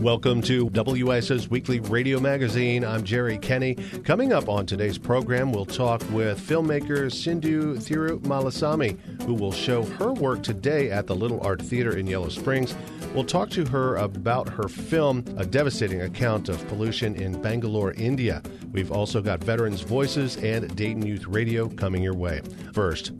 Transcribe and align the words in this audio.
Welcome 0.00 0.40
to 0.42 0.70
WYSO's 0.70 1.50
weekly 1.50 1.78
radio 1.78 2.18
magazine. 2.20 2.86
I'm 2.86 3.04
Jerry 3.04 3.36
Kenny. 3.36 3.74
Coming 4.02 4.32
up 4.32 4.48
on 4.48 4.64
today's 4.64 4.96
program, 4.96 5.52
we'll 5.52 5.66
talk 5.66 6.00
with 6.10 6.40
filmmaker 6.40 7.12
Sindhu 7.12 7.76
Thirumalasamy, 7.76 9.22
who 9.24 9.34
will 9.34 9.52
show 9.52 9.82
her 9.82 10.14
work 10.14 10.42
today 10.42 10.90
at 10.90 11.06
the 11.06 11.14
Little 11.14 11.38
Art 11.42 11.60
Theater 11.60 11.98
in 11.98 12.06
Yellow 12.06 12.30
Springs. 12.30 12.74
We'll 13.14 13.24
talk 13.24 13.50
to 13.50 13.66
her 13.66 13.96
about 13.96 14.48
her 14.48 14.68
film, 14.68 15.22
a 15.36 15.44
devastating 15.44 16.00
account 16.00 16.48
of 16.48 16.66
pollution 16.68 17.14
in 17.14 17.38
Bangalore, 17.42 17.92
India. 17.92 18.42
We've 18.72 18.92
also 18.92 19.20
got 19.20 19.44
Veterans 19.44 19.82
Voices 19.82 20.38
and 20.38 20.74
Dayton 20.76 21.04
Youth 21.04 21.26
Radio 21.26 21.68
coming 21.68 22.02
your 22.02 22.16
way. 22.16 22.40
First, 22.72 23.12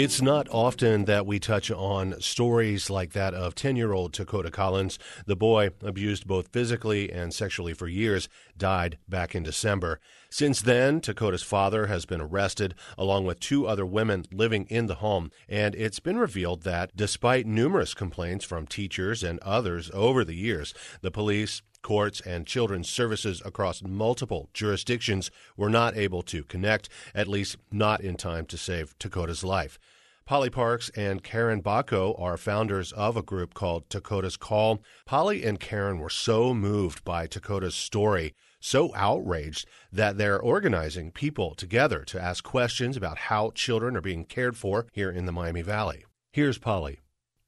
it's 0.00 0.22
not 0.22 0.46
often 0.52 1.06
that 1.06 1.26
we 1.26 1.40
touch 1.40 1.72
on 1.72 2.20
stories 2.20 2.88
like 2.88 3.14
that 3.14 3.34
of 3.34 3.56
10 3.56 3.74
year 3.74 3.92
old 3.92 4.12
Takoda 4.12 4.48
Collins. 4.48 4.96
The 5.26 5.34
boy, 5.34 5.70
abused 5.82 6.24
both 6.24 6.52
physically 6.52 7.10
and 7.10 7.34
sexually 7.34 7.74
for 7.74 7.88
years, 7.88 8.28
died 8.56 8.98
back 9.08 9.34
in 9.34 9.42
December. 9.42 9.98
Since 10.30 10.60
then, 10.62 11.00
Takoda's 11.00 11.42
father 11.42 11.88
has 11.88 12.06
been 12.06 12.20
arrested, 12.20 12.76
along 12.96 13.26
with 13.26 13.40
two 13.40 13.66
other 13.66 13.84
women 13.84 14.24
living 14.30 14.66
in 14.70 14.86
the 14.86 14.96
home, 14.96 15.32
and 15.48 15.74
it's 15.74 15.98
been 15.98 16.16
revealed 16.16 16.62
that 16.62 16.94
despite 16.94 17.44
numerous 17.44 17.92
complaints 17.92 18.44
from 18.44 18.68
teachers 18.68 19.24
and 19.24 19.40
others 19.40 19.90
over 19.92 20.22
the 20.22 20.36
years, 20.36 20.74
the 21.00 21.10
police, 21.10 21.60
courts, 21.82 22.20
and 22.20 22.46
children's 22.46 22.88
services 22.88 23.42
across 23.44 23.82
multiple 23.82 24.48
jurisdictions 24.52 25.30
were 25.56 25.70
not 25.70 25.96
able 25.96 26.22
to 26.22 26.44
connect, 26.44 26.88
at 27.14 27.26
least 27.26 27.56
not 27.72 28.00
in 28.00 28.16
time 28.16 28.46
to 28.46 28.56
save 28.56 28.96
Takoda's 28.98 29.42
life. 29.42 29.78
Polly 30.28 30.50
Parks 30.50 30.90
and 30.90 31.22
Karen 31.22 31.62
Bocko 31.62 32.14
are 32.20 32.36
founders 32.36 32.92
of 32.92 33.16
a 33.16 33.22
group 33.22 33.54
called 33.54 33.88
Takoda's 33.88 34.36
Call. 34.36 34.82
Polly 35.06 35.42
and 35.42 35.58
Karen 35.58 35.98
were 35.98 36.10
so 36.10 36.52
moved 36.52 37.02
by 37.02 37.26
Takoda's 37.26 37.74
story, 37.74 38.34
so 38.60 38.94
outraged, 38.94 39.66
that 39.90 40.18
they're 40.18 40.38
organizing 40.38 41.12
people 41.12 41.54
together 41.54 42.04
to 42.04 42.20
ask 42.20 42.44
questions 42.44 42.94
about 42.94 43.16
how 43.16 43.52
children 43.52 43.96
are 43.96 44.02
being 44.02 44.26
cared 44.26 44.54
for 44.54 44.84
here 44.92 45.10
in 45.10 45.24
the 45.24 45.32
Miami 45.32 45.62
Valley. 45.62 46.04
Here's 46.30 46.58
Polly. 46.58 47.00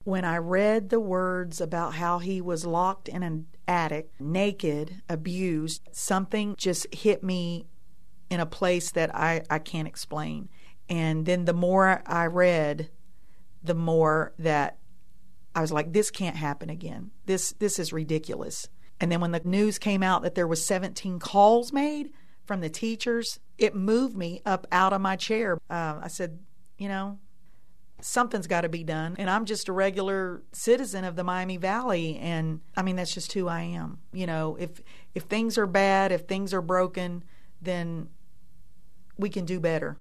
When 0.05 0.25
I 0.25 0.39
read 0.39 0.89
the 0.89 1.01
words 1.01 1.61
about 1.61 1.97
how 1.97 2.19
he 2.19 2.41
was 2.41 2.65
locked 2.65 3.11
in 3.11 3.23
an 3.23 3.49
attic, 3.69 4.09
naked, 4.19 5.03
abused, 5.07 5.83
something 5.93 6.55
just 6.57 6.87
hit 6.95 7.23
me 7.23 7.67
in 8.31 8.41
a 8.41 8.47
place 8.47 8.91
that 8.93 9.15
I, 9.15 9.43
I 9.51 9.59
can't 9.59 9.87
explain. 9.87 10.49
And 10.91 11.25
then 11.25 11.45
the 11.45 11.55
more 11.55 12.03
I 12.05 12.27
read, 12.27 12.91
the 13.63 13.75
more 13.75 14.35
that 14.41 14.79
I 15.55 15.61
was 15.61 15.73
like, 15.73 15.93
this 15.93 16.11
can't 16.11 16.37
happen 16.37 16.69
again. 16.69 17.13
This 17.27 17.53
this 17.53 17.79
is 17.79 17.93
ridiculous. 17.93 18.69
And 19.01 19.11
then 19.11 19.21
when 19.21 19.31
the 19.31 19.41
news 19.45 19.79
came 19.79 20.03
out 20.03 20.23
that 20.23 20.35
there 20.35 20.47
was 20.47 20.67
17 20.67 21.21
calls 21.21 21.73
made 21.73 22.11
from 22.45 22.61
the 22.61 22.69
teachers, 22.69 23.41
it 23.57 23.75
moved 23.75 24.17
me 24.17 24.43
up 24.45 24.67
out 24.71 24.93
of 24.93 25.01
my 25.01 25.17
chair. 25.17 25.59
Uh, 25.71 26.01
I 26.03 26.09
said, 26.09 26.41
you 26.77 26.89
know, 26.89 27.19
something's 28.03 28.47
got 28.47 28.63
to 28.63 28.69
be 28.69 28.85
done. 28.85 29.15
And 29.19 29.31
I'm 29.31 29.45
just 29.45 29.69
a 29.69 29.73
regular 29.73 30.43
citizen 30.53 31.05
of 31.05 31.17
the 31.17 31.25
Miami 31.25 31.57
Valley 31.57 32.19
and 32.19 32.61
I 32.77 32.83
mean 32.83 32.97
that's 32.97 33.15
just 33.15 33.33
who 33.33 33.47
I 33.47 33.63
am. 33.63 33.99
You 34.13 34.27
know, 34.27 34.57
if 34.59 34.83
if 35.15 35.25
things 35.25 35.57
are 35.57 35.67
bad, 35.67 36.11
if 36.11 36.23
things 36.23 36.53
are 36.53 36.63
broken, 36.63 37.23
then 37.63 38.09
we 39.17 39.31
can 39.31 39.45
do 39.45 39.61
better. 39.61 39.99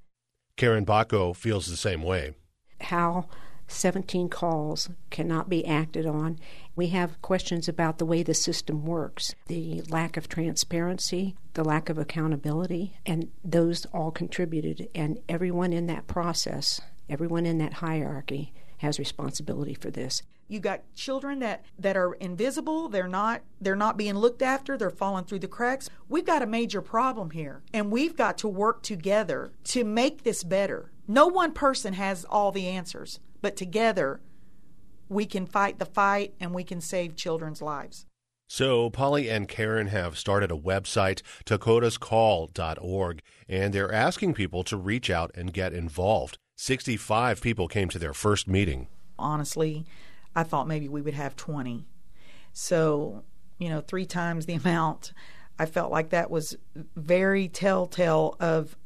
Karen 0.59 0.85
Bocko 0.85 1.35
feels 1.35 1.67
the 1.67 1.77
same 1.77 2.03
way. 2.03 2.33
How 2.81 3.27
17 3.67 4.29
calls 4.29 4.89
cannot 5.09 5.49
be 5.49 5.65
acted 5.65 6.05
on. 6.05 6.37
We 6.75 6.87
have 6.87 7.21
questions 7.21 7.67
about 7.67 7.97
the 7.97 8.05
way 8.05 8.23
the 8.23 8.33
system 8.33 8.85
works, 8.85 9.33
the 9.47 9.81
lack 9.89 10.17
of 10.17 10.27
transparency, 10.27 11.35
the 11.53 11.63
lack 11.63 11.89
of 11.89 11.97
accountability, 11.97 12.97
and 13.05 13.31
those 13.43 13.85
all 13.93 14.11
contributed. 14.11 14.89
And 14.93 15.19
everyone 15.29 15.71
in 15.71 15.87
that 15.87 16.07
process 16.07 16.81
Everyone 17.09 17.47
in 17.47 17.57
that 17.57 17.73
hierarchy 17.73 18.53
has 18.77 18.99
responsibility 18.99 19.73
for 19.73 19.89
this. 19.89 20.21
You 20.49 20.59
got 20.59 20.81
children 20.95 21.39
that, 21.39 21.63
that 21.77 21.95
are 21.95 22.13
invisible, 22.15 22.89
they're 22.89 23.07
not 23.07 23.41
they're 23.61 23.75
not 23.75 23.97
being 23.97 24.15
looked 24.15 24.41
after, 24.41 24.77
they're 24.77 24.89
falling 24.89 25.25
through 25.25 25.39
the 25.39 25.47
cracks. 25.47 25.89
We've 26.09 26.25
got 26.25 26.41
a 26.41 26.47
major 26.47 26.81
problem 26.81 27.29
here 27.29 27.61
and 27.71 27.91
we've 27.91 28.17
got 28.17 28.37
to 28.39 28.47
work 28.47 28.81
together 28.81 29.51
to 29.65 29.83
make 29.83 30.23
this 30.23 30.43
better. 30.43 30.91
No 31.07 31.27
one 31.27 31.53
person 31.53 31.93
has 31.93 32.25
all 32.25 32.51
the 32.51 32.67
answers, 32.67 33.19
but 33.41 33.55
together 33.55 34.21
we 35.07 35.25
can 35.25 35.45
fight 35.45 35.77
the 35.77 35.85
fight 35.85 36.33
and 36.39 36.53
we 36.53 36.63
can 36.63 36.81
save 36.81 37.15
children's 37.15 37.61
lives. 37.61 38.07
So, 38.51 38.89
Polly 38.89 39.29
and 39.29 39.47
Karen 39.47 39.87
have 39.87 40.17
started 40.17 40.49
a 40.49 40.57
website, 40.57 41.21
takodascall.org, 41.45 43.21
and 43.47 43.73
they're 43.73 43.93
asking 43.93 44.33
people 44.33 44.63
to 44.63 44.75
reach 44.75 45.11
out 45.11 45.29
and 45.35 45.53
get 45.53 45.71
involved. 45.71 46.39
65 46.57 47.41
people 47.41 47.67
came 47.67 47.89
to 47.89 47.99
their 47.99 48.13
first 48.13 48.47
meeting. 48.47 48.87
Honestly, 49.19 49.85
I 50.35 50.43
thought 50.43 50.67
maybe 50.67 50.87
we 50.87 51.01
would 51.01 51.13
have 51.13 51.35
20. 51.35 51.85
So, 52.53 53.23
you 53.57 53.69
know, 53.69 53.81
three 53.81 54.05
times 54.05 54.45
the 54.45 54.53
amount. 54.65 55.13
I 55.57 55.65
felt 55.65 55.91
like 55.91 56.09
that 56.09 56.31
was 56.31 56.55
very 56.95 57.49
telltale 57.49 58.35
of 58.39 58.77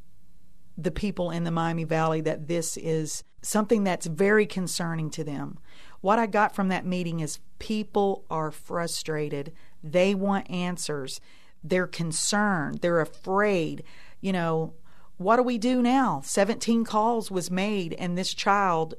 the 0.78 0.92
people 0.92 1.30
in 1.30 1.44
the 1.44 1.52
Miami 1.52 1.84
Valley 1.84 2.22
that 2.22 2.48
this 2.48 2.78
is 2.78 3.24
something 3.44 3.84
that's 3.84 4.08
very 4.08 4.46
concerning 4.46 5.10
to 5.12 5.24
them. 5.24 5.60
What 6.02 6.18
I 6.18 6.26
got 6.26 6.56
from 6.56 6.70
that 6.70 6.86
meeting 6.86 7.20
is 7.20 7.40
people 7.60 8.26
are 8.30 8.52
frustrated. 8.52 9.54
They 9.84 10.16
want 10.16 10.50
answers. 10.50 11.22
They're 11.64 11.88
concerned. 11.88 12.80
They're 12.82 13.02
afraid. 13.02 13.84
You 14.20 14.34
know, 14.34 14.74
what 15.18 15.38
do 15.38 15.44
we 15.44 15.58
do 15.58 15.82
now? 15.82 16.22
17 16.24 16.84
calls 16.84 17.30
was 17.30 17.52
made 17.52 17.94
and 17.94 18.18
this 18.18 18.34
child 18.34 18.96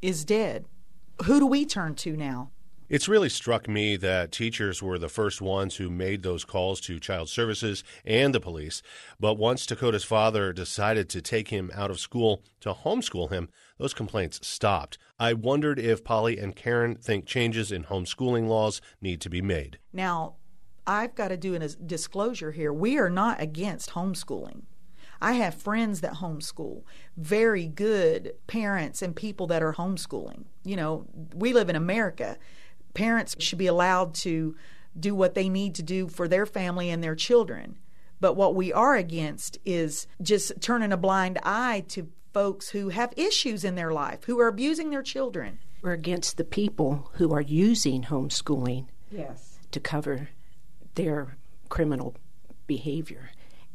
is 0.00 0.24
dead. 0.24 0.64
Who 1.24 1.38
do 1.38 1.46
we 1.46 1.64
turn 1.64 1.94
to 1.96 2.16
now? 2.16 2.50
It's 2.88 3.08
really 3.08 3.28
struck 3.28 3.68
me 3.68 3.96
that 3.96 4.32
teachers 4.32 4.82
were 4.82 4.98
the 4.98 5.08
first 5.08 5.40
ones 5.40 5.76
who 5.76 5.88
made 5.88 6.22
those 6.22 6.44
calls 6.44 6.78
to 6.82 7.00
child 7.00 7.28
services 7.30 7.84
and 8.04 8.34
the 8.34 8.40
police. 8.40 8.82
But 9.18 9.38
once 9.38 9.64
Takoda's 9.64 10.04
father 10.04 10.52
decided 10.52 11.08
to 11.10 11.22
take 11.22 11.48
him 11.48 11.70
out 11.74 11.90
of 11.90 12.00
school 12.00 12.42
to 12.60 12.74
homeschool 12.74 13.30
him, 13.30 13.48
those 13.78 13.94
complaints 13.94 14.46
stopped. 14.46 14.98
I 15.18 15.32
wondered 15.32 15.78
if 15.78 16.04
Polly 16.04 16.38
and 16.38 16.54
Karen 16.54 16.96
think 16.96 17.24
changes 17.24 17.72
in 17.72 17.84
homeschooling 17.84 18.46
laws 18.46 18.82
need 19.00 19.20
to 19.22 19.30
be 19.30 19.40
made. 19.40 19.78
Now, 19.92 20.34
I've 20.86 21.14
got 21.14 21.28
to 21.28 21.36
do 21.36 21.54
a 21.54 21.68
disclosure 21.68 22.50
here. 22.50 22.72
We 22.72 22.98
are 22.98 23.10
not 23.10 23.40
against 23.40 23.90
homeschooling. 23.90 24.64
I 25.22 25.34
have 25.34 25.54
friends 25.54 26.00
that 26.00 26.14
homeschool, 26.14 26.82
very 27.16 27.68
good 27.68 28.34
parents 28.48 29.02
and 29.02 29.14
people 29.14 29.46
that 29.46 29.62
are 29.62 29.72
homeschooling. 29.72 30.46
You 30.64 30.74
know, 30.74 31.06
we 31.32 31.52
live 31.52 31.70
in 31.70 31.76
America. 31.76 32.36
Parents 32.92 33.36
should 33.38 33.58
be 33.58 33.68
allowed 33.68 34.14
to 34.16 34.56
do 34.98 35.14
what 35.14 35.34
they 35.34 35.48
need 35.48 35.76
to 35.76 35.82
do 35.82 36.08
for 36.08 36.26
their 36.26 36.44
family 36.44 36.90
and 36.90 37.04
their 37.04 37.14
children. 37.14 37.78
But 38.20 38.34
what 38.34 38.56
we 38.56 38.72
are 38.72 38.96
against 38.96 39.58
is 39.64 40.08
just 40.20 40.60
turning 40.60 40.92
a 40.92 40.96
blind 40.96 41.38
eye 41.44 41.84
to 41.90 42.08
folks 42.34 42.70
who 42.70 42.88
have 42.88 43.14
issues 43.16 43.62
in 43.62 43.76
their 43.76 43.92
life, 43.92 44.24
who 44.24 44.40
are 44.40 44.48
abusing 44.48 44.90
their 44.90 45.02
children. 45.04 45.60
We're 45.82 45.92
against 45.92 46.36
the 46.36 46.44
people 46.44 47.10
who 47.14 47.32
are 47.32 47.40
using 47.40 48.02
homeschooling 48.02 48.86
yes. 49.08 49.58
to 49.70 49.78
cover 49.78 50.30
their 50.96 51.36
criminal 51.68 52.16
behavior 52.66 53.30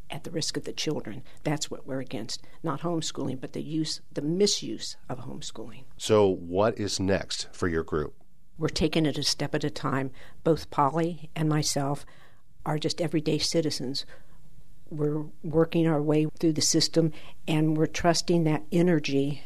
at 0.09 0.23
the 0.23 0.31
risk 0.31 0.57
of 0.57 0.63
the 0.63 0.73
children. 0.73 1.23
That's 1.43 1.69
what 1.69 1.85
we're 1.85 1.99
against. 1.99 2.41
Not 2.63 2.81
homeschooling, 2.81 3.41
but 3.41 3.53
the 3.53 3.61
use, 3.61 4.01
the 4.13 4.21
misuse 4.21 4.97
of 5.09 5.19
homeschooling. 5.19 5.83
So, 5.97 6.27
what 6.27 6.79
is 6.79 6.99
next 6.99 7.47
for 7.51 7.67
your 7.67 7.83
group? 7.83 8.13
We're 8.57 8.69
taking 8.69 9.05
it 9.05 9.17
a 9.17 9.23
step 9.23 9.53
at 9.53 9.63
a 9.63 9.69
time. 9.69 10.11
Both 10.43 10.71
Polly 10.71 11.29
and 11.35 11.47
myself 11.47 12.05
are 12.65 12.79
just 12.79 13.01
everyday 13.01 13.37
citizens. 13.37 14.05
We're 14.89 15.25
working 15.43 15.87
our 15.87 16.01
way 16.01 16.27
through 16.39 16.53
the 16.53 16.61
system 16.61 17.11
and 17.47 17.77
we're 17.77 17.87
trusting 17.87 18.45
that 18.45 18.63
energy 18.71 19.43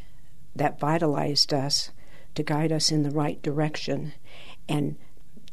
that 0.54 0.78
vitalized 0.78 1.52
us 1.52 1.90
to 2.34 2.42
guide 2.42 2.72
us 2.72 2.90
in 2.90 3.02
the 3.02 3.10
right 3.10 3.42
direction. 3.42 4.12
And 4.68 4.96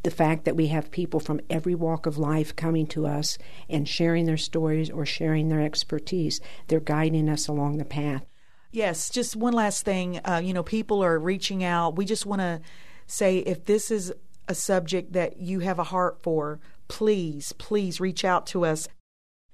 the 0.03 0.11
fact 0.11 0.45
that 0.45 0.55
we 0.55 0.67
have 0.67 0.91
people 0.91 1.19
from 1.19 1.41
every 1.49 1.75
walk 1.75 2.05
of 2.05 2.17
life 2.17 2.55
coming 2.55 2.87
to 2.87 3.05
us 3.05 3.37
and 3.69 3.87
sharing 3.87 4.25
their 4.25 4.37
stories 4.37 4.89
or 4.89 5.05
sharing 5.05 5.49
their 5.49 5.61
expertise, 5.61 6.39
they're 6.67 6.79
guiding 6.79 7.27
us 7.29 7.47
along 7.47 7.77
the 7.77 7.85
path. 7.85 8.25
Yes, 8.71 9.09
just 9.09 9.35
one 9.35 9.53
last 9.53 9.83
thing. 9.83 10.19
Uh, 10.23 10.41
you 10.43 10.53
know, 10.53 10.63
people 10.63 11.03
are 11.03 11.17
reaching 11.17 11.63
out. 11.63 11.95
We 11.95 12.05
just 12.05 12.25
want 12.25 12.41
to 12.41 12.61
say 13.07 13.39
if 13.39 13.65
this 13.65 13.91
is 13.91 14.13
a 14.47 14.55
subject 14.55 15.13
that 15.13 15.37
you 15.37 15.59
have 15.59 15.79
a 15.79 15.83
heart 15.83 16.19
for, 16.21 16.59
please, 16.87 17.51
please 17.53 17.99
reach 17.99 18.23
out 18.23 18.45
to 18.47 18.65
us. 18.65 18.87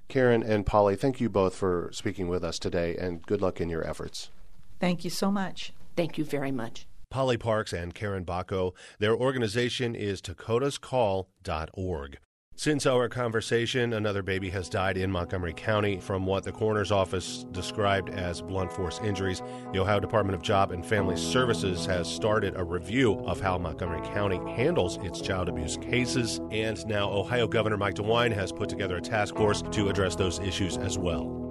Karen 0.07 0.44
and 0.44 0.65
Polly, 0.65 0.95
thank 0.95 1.19
you 1.19 1.30
both 1.30 1.56
for 1.56 1.89
speaking 1.91 2.27
with 2.27 2.44
us 2.44 2.59
today 2.59 2.95
and 2.95 3.25
good 3.25 3.41
luck 3.41 3.59
in 3.59 3.69
your 3.69 3.86
efforts. 3.88 4.30
Thank 4.80 5.03
you 5.03 5.09
so 5.09 5.31
much. 5.31 5.74
Thank 5.95 6.18
you 6.18 6.25
very 6.25 6.51
much. 6.51 6.86
Polly 7.15 7.38
Parks 7.38 7.71
and 7.71 7.95
Karen 7.95 8.25
Bocko. 8.25 8.73
Their 9.00 9.15
organization 9.15 9.95
is 9.95 10.21
takodascall.org. 10.21 12.17
Since 12.57 12.85
our 12.85 13.07
conversation, 13.07 13.94
another 13.94 14.21
baby 14.21 14.50
has 14.50 14.67
died 14.67 14.97
in 14.97 15.09
Montgomery 15.12 15.53
County 15.53 15.97
from 16.01 16.25
what 16.25 16.44
the 16.44 16.51
coroner's 16.51 16.91
office 16.91 17.45
described 17.53 18.09
as 18.09 18.41
blunt 18.41 18.69
force 18.69 19.00
injuries. 19.01 19.41
The 19.71 19.79
Ohio 19.79 20.01
Department 20.01 20.35
of 20.35 20.41
Job 20.41 20.71
and 20.71 20.85
Family 20.85 21.15
Services 21.15 21.85
has 21.85 22.13
started 22.13 22.57
a 22.57 22.63
review 22.65 23.19
of 23.19 23.39
how 23.39 23.57
Montgomery 23.59 24.06
County 24.09 24.41
handles 24.53 24.97
its 24.97 25.21
child 25.21 25.47
abuse 25.47 25.77
cases. 25.77 26.41
And 26.51 26.85
now 26.85 27.09
Ohio 27.09 27.47
Governor 27.47 27.77
Mike 27.77 27.95
DeWine 27.95 28.33
has 28.33 28.51
put 28.51 28.67
together 28.67 28.97
a 28.97 29.01
task 29.01 29.38
force 29.38 29.62
to 29.71 29.88
address 29.88 30.17
those 30.17 30.39
issues 30.39 30.75
as 30.75 30.97
well. 30.97 31.44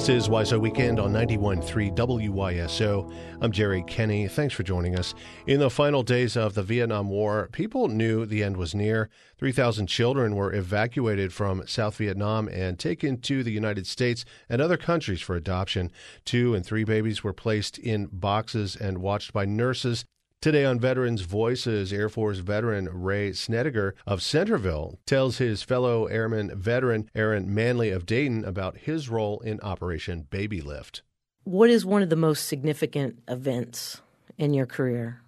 This 0.00 0.24
is 0.24 0.28
WYSO 0.30 0.58
Weekend 0.58 0.98
on 0.98 1.12
91.3 1.12 1.94
WYSO. 1.94 3.14
I'm 3.42 3.52
Jerry 3.52 3.84
Kenny. 3.86 4.28
Thanks 4.28 4.54
for 4.54 4.62
joining 4.62 4.98
us. 4.98 5.14
In 5.46 5.60
the 5.60 5.68
final 5.68 6.02
days 6.02 6.38
of 6.38 6.54
the 6.54 6.62
Vietnam 6.62 7.10
War, 7.10 7.50
people 7.52 7.86
knew 7.86 8.24
the 8.24 8.42
end 8.42 8.56
was 8.56 8.74
near. 8.74 9.10
3,000 9.36 9.88
children 9.88 10.36
were 10.36 10.54
evacuated 10.54 11.34
from 11.34 11.66
South 11.66 11.96
Vietnam 11.96 12.48
and 12.48 12.78
taken 12.78 13.20
to 13.20 13.42
the 13.42 13.52
United 13.52 13.86
States 13.86 14.24
and 14.48 14.62
other 14.62 14.78
countries 14.78 15.20
for 15.20 15.36
adoption. 15.36 15.92
Two 16.24 16.54
and 16.54 16.64
three 16.64 16.84
babies 16.84 17.22
were 17.22 17.34
placed 17.34 17.76
in 17.76 18.08
boxes 18.10 18.76
and 18.76 19.02
watched 19.02 19.34
by 19.34 19.44
nurses 19.44 20.06
Today 20.42 20.64
on 20.64 20.80
Veterans 20.80 21.20
Voices, 21.20 21.92
Air 21.92 22.08
Force 22.08 22.38
veteran 22.38 22.88
Ray 22.90 23.34
Snedeker 23.34 23.94
of 24.06 24.22
Centerville 24.22 24.98
tells 25.04 25.36
his 25.36 25.62
fellow 25.62 26.06
airman 26.06 26.58
veteran 26.58 27.10
Aaron 27.14 27.54
Manley 27.54 27.90
of 27.90 28.06
Dayton 28.06 28.46
about 28.46 28.78
his 28.78 29.10
role 29.10 29.40
in 29.40 29.60
Operation 29.60 30.22
Baby 30.30 30.62
Lift. 30.62 31.02
What 31.44 31.68
is 31.68 31.84
one 31.84 32.00
of 32.00 32.08
the 32.08 32.16
most 32.16 32.46
significant 32.46 33.22
events 33.28 34.00
in 34.38 34.54
your 34.54 34.64
career? 34.64 35.20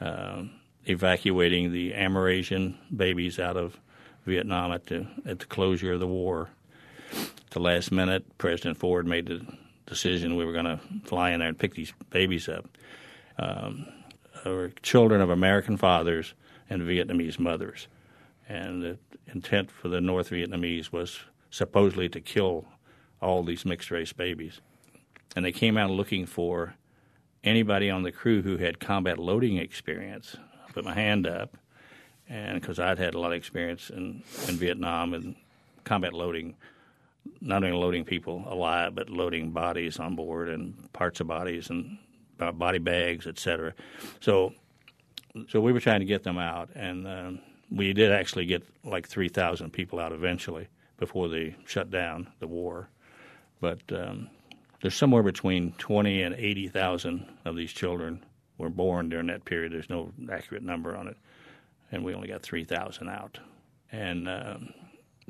Uh, 0.00 0.46
evacuating 0.86 1.70
the 1.70 1.92
Amerasian 1.92 2.78
babies 2.94 3.38
out 3.38 3.56
of 3.56 3.78
Vietnam 4.26 4.72
at 4.72 4.86
the 4.86 5.06
at 5.24 5.38
the 5.38 5.46
closure 5.46 5.92
of 5.92 6.00
the 6.00 6.08
war. 6.08 6.48
At 7.12 7.50
the 7.50 7.60
last 7.60 7.92
minute, 7.92 8.24
President 8.38 8.76
Ford 8.76 9.06
made 9.06 9.26
the 9.26 9.46
decision 9.86 10.34
we 10.34 10.44
were 10.44 10.52
going 10.52 10.64
to 10.64 10.80
fly 11.04 11.30
in 11.30 11.38
there 11.38 11.48
and 11.48 11.56
pick 11.56 11.76
these 11.76 11.92
babies 12.10 12.48
up. 12.48 12.66
Um, 13.38 13.86
were 14.44 14.72
children 14.82 15.20
of 15.20 15.30
American 15.30 15.76
fathers 15.76 16.34
and 16.68 16.82
Vietnamese 16.82 17.38
mothers. 17.38 17.88
And 18.48 18.82
the 18.82 18.98
intent 19.32 19.70
for 19.70 19.88
the 19.88 20.00
North 20.00 20.30
Vietnamese 20.30 20.92
was 20.92 21.20
supposedly 21.50 22.08
to 22.08 22.20
kill 22.20 22.64
all 23.20 23.42
these 23.42 23.64
mixed 23.64 23.90
race 23.90 24.12
babies. 24.12 24.60
And 25.36 25.44
they 25.44 25.52
came 25.52 25.76
out 25.76 25.90
looking 25.90 26.26
for 26.26 26.74
anybody 27.44 27.90
on 27.90 28.02
the 28.02 28.12
crew 28.12 28.42
who 28.42 28.56
had 28.56 28.80
combat 28.80 29.18
loading 29.18 29.56
experience. 29.56 30.36
I 30.66 30.72
put 30.72 30.84
my 30.84 30.94
hand 30.94 31.26
up, 31.26 31.56
and 32.28 32.60
because 32.60 32.78
I'd 32.78 32.98
had 32.98 33.14
a 33.14 33.20
lot 33.20 33.32
of 33.32 33.38
experience 33.38 33.90
in, 33.90 34.22
in 34.48 34.56
Vietnam 34.56 35.14
and 35.14 35.36
combat 35.84 36.12
loading, 36.12 36.56
not 37.40 37.62
only 37.62 37.76
loading 37.76 38.04
people 38.04 38.44
alive, 38.46 38.94
but 38.94 39.10
loading 39.10 39.50
bodies 39.50 39.98
on 39.98 40.16
board 40.16 40.48
and 40.48 40.92
parts 40.92 41.20
of 41.20 41.26
bodies 41.26 41.70
and 41.70 41.98
uh, 42.40 42.52
body 42.52 42.78
bags, 42.78 43.26
etc. 43.26 43.74
So, 44.20 44.54
so 45.48 45.60
we 45.60 45.72
were 45.72 45.80
trying 45.80 46.00
to 46.00 46.06
get 46.06 46.22
them 46.22 46.38
out, 46.38 46.70
and 46.74 47.06
uh, 47.06 47.30
we 47.70 47.92
did 47.92 48.12
actually 48.12 48.46
get 48.46 48.62
like 48.84 49.08
three 49.08 49.28
thousand 49.28 49.72
people 49.72 49.98
out 49.98 50.12
eventually 50.12 50.68
before 50.98 51.28
they 51.28 51.56
shut 51.66 51.90
down 51.90 52.28
the 52.40 52.46
war. 52.46 52.88
But 53.60 53.80
um, 53.90 54.28
there's 54.82 54.94
somewhere 54.94 55.22
between 55.22 55.72
twenty 55.72 56.22
and 56.22 56.34
eighty 56.34 56.68
thousand 56.68 57.26
of 57.44 57.56
these 57.56 57.72
children 57.72 58.24
were 58.58 58.70
born 58.70 59.08
during 59.08 59.28
that 59.28 59.44
period. 59.44 59.72
There's 59.72 59.90
no 59.90 60.12
accurate 60.30 60.62
number 60.62 60.96
on 60.96 61.08
it, 61.08 61.16
and 61.92 62.04
we 62.04 62.14
only 62.14 62.28
got 62.28 62.42
three 62.42 62.64
thousand 62.64 63.08
out, 63.08 63.38
and 63.92 64.28
um, 64.28 64.74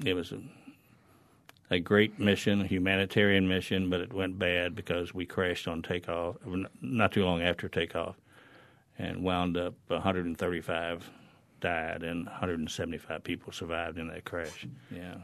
it 0.05 0.15
was 0.15 0.33
a 0.33 0.41
a 1.71 1.79
great 1.79 2.19
mission, 2.19 2.61
a 2.61 2.67
humanitarian 2.67 3.47
mission, 3.49 3.89
but 3.89 4.01
it 4.01 4.13
went 4.13 4.39
bad 4.39 4.75
because 4.75 5.15
we 5.15 5.25
crashed 5.25 5.69
on 5.69 5.83
takeoff 5.83 6.37
not 6.81 7.13
too 7.13 7.25
long 7.25 7.43
after 7.43 7.69
takeoff 7.69 8.17
and 8.99 9.23
wound 9.23 9.57
up 9.57 9.75
135 9.87 11.11
died 11.61 12.03
and 12.03 12.27
175 12.27 13.23
people 13.23 13.53
survived 13.53 13.99
in 13.99 14.09
that 14.09 14.25
crash. 14.25 14.67
Yeah. 14.95 15.17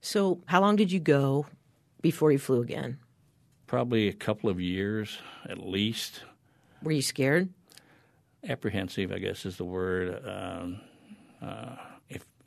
So, 0.00 0.40
how 0.46 0.60
long 0.60 0.76
did 0.76 0.90
you 0.90 1.00
go 1.00 1.46
before 2.00 2.32
you 2.32 2.38
flew 2.38 2.62
again? 2.62 2.98
Probably 3.66 4.08
a 4.08 4.12
couple 4.12 4.48
of 4.48 4.60
years 4.60 5.18
at 5.48 5.58
least. 5.58 6.22
Were 6.82 6.92
you 6.92 7.02
scared? 7.02 7.50
Apprehensive, 8.48 9.12
I 9.12 9.18
guess, 9.18 9.44
is 9.44 9.58
the 9.58 9.64
word. 9.64 10.26
Um, 10.26 10.80
uh, 11.42 11.76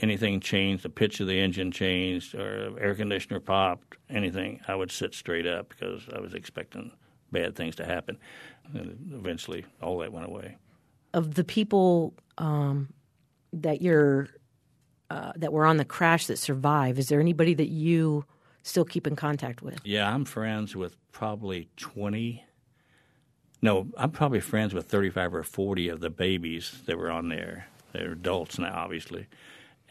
anything 0.04 0.42
changed, 0.42 0.84
the 0.84 0.90
pitch 0.90 1.22
of 1.22 1.28
the 1.28 1.40
engine 1.40 1.72
changed, 1.72 2.36
or 2.36 2.78
air 2.80 2.94
conditioner 2.94 3.40
popped, 3.40 3.96
anything, 4.10 4.60
I 4.68 4.76
would 4.76 4.92
sit 4.92 5.16
straight 5.16 5.48
up 5.48 5.70
because 5.70 6.04
I 6.14 6.20
was 6.20 6.34
expecting 6.34 6.92
bad 7.32 7.56
things 7.56 7.78
to 7.78 7.86
happen. 7.86 8.18
And 8.74 9.14
eventually, 9.14 9.66
all 9.82 9.98
that 10.00 10.12
went 10.12 10.28
away. 10.28 10.58
Of 11.14 11.36
the 11.36 11.44
people 11.46 12.14
um, 12.38 12.94
that 13.54 13.82
you're 13.82 14.28
uh, 15.10 15.32
that 15.38 15.54
were 15.54 15.66
on 15.66 15.78
the 15.78 15.86
crash 15.86 16.28
that 16.28 16.38
survived, 16.38 17.00
is 17.00 17.08
there 17.08 17.20
anybody 17.20 17.54
that 17.54 17.70
you 17.70 18.26
still 18.64 18.86
keep 18.86 19.08
in 19.08 19.16
contact 19.16 19.62
with? 19.62 19.80
Yeah, 19.86 20.14
I'm 20.14 20.26
friends 20.26 20.76
with 20.76 20.98
probably 21.12 21.70
twenty. 21.78 22.44
No, 23.62 23.88
I'm 23.96 24.12
probably 24.12 24.42
friends 24.42 24.74
with 24.74 24.88
35 24.88 25.36
or 25.36 25.44
40 25.44 25.88
of 25.88 26.02
the 26.02 26.10
babies 26.10 26.82
that 26.86 26.98
were 26.98 27.10
on 27.10 27.30
there. 27.30 27.68
They're 27.94 28.12
adults 28.12 28.60
now, 28.60 28.74
obviously 28.76 29.28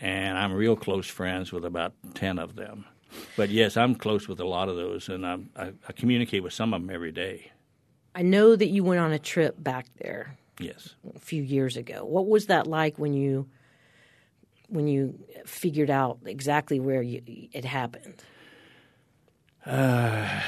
and 0.01 0.37
I'm 0.39 0.53
real 0.53 0.77
close 0.77 1.07
friends 1.07 1.53
with 1.53 1.65
about 1.65 1.95
10 2.15 2.39
of 2.39 2.57
them. 2.57 2.85
But 3.37 3.51
yes, 3.51 3.77
I'm 3.77 3.95
close 3.95 4.27
with 4.27 4.41
a 4.41 4.47
lot 4.47 4.69
of 4.69 4.77
those, 4.77 5.09
and 5.09 5.27
I, 5.27 5.39
I, 5.57 5.73
I 5.89 5.93
communicate 5.93 6.43
with 6.43 6.53
some 6.53 6.73
of 6.73 6.81
them 6.81 6.91
every 6.91 7.13
day. 7.13 7.53
I 8.15 8.23
know 8.23 8.57
that 8.57 8.69
you 8.69 8.85
went 8.85 9.01
on 9.01 9.13
a 9.13 9.19
trip 9.19 9.63
back 9.63 9.87
there. 9.99 10.37
Yes. 10.59 10.95
A 11.15 11.19
few 11.19 11.43
years 11.43 11.77
ago. 11.77 12.05
What 12.05 12.27
was 12.27 12.47
that 12.47 12.67
like 12.67 12.99
when 12.99 13.15
you 13.15 13.49
when 14.69 14.87
you 14.89 15.19
figured 15.45 15.91
out 15.91 16.19
exactly 16.25 16.81
where 16.81 17.03
you, 17.03 17.23
it 17.53 17.65
happened? 17.65 18.23
Uh, 19.67 20.41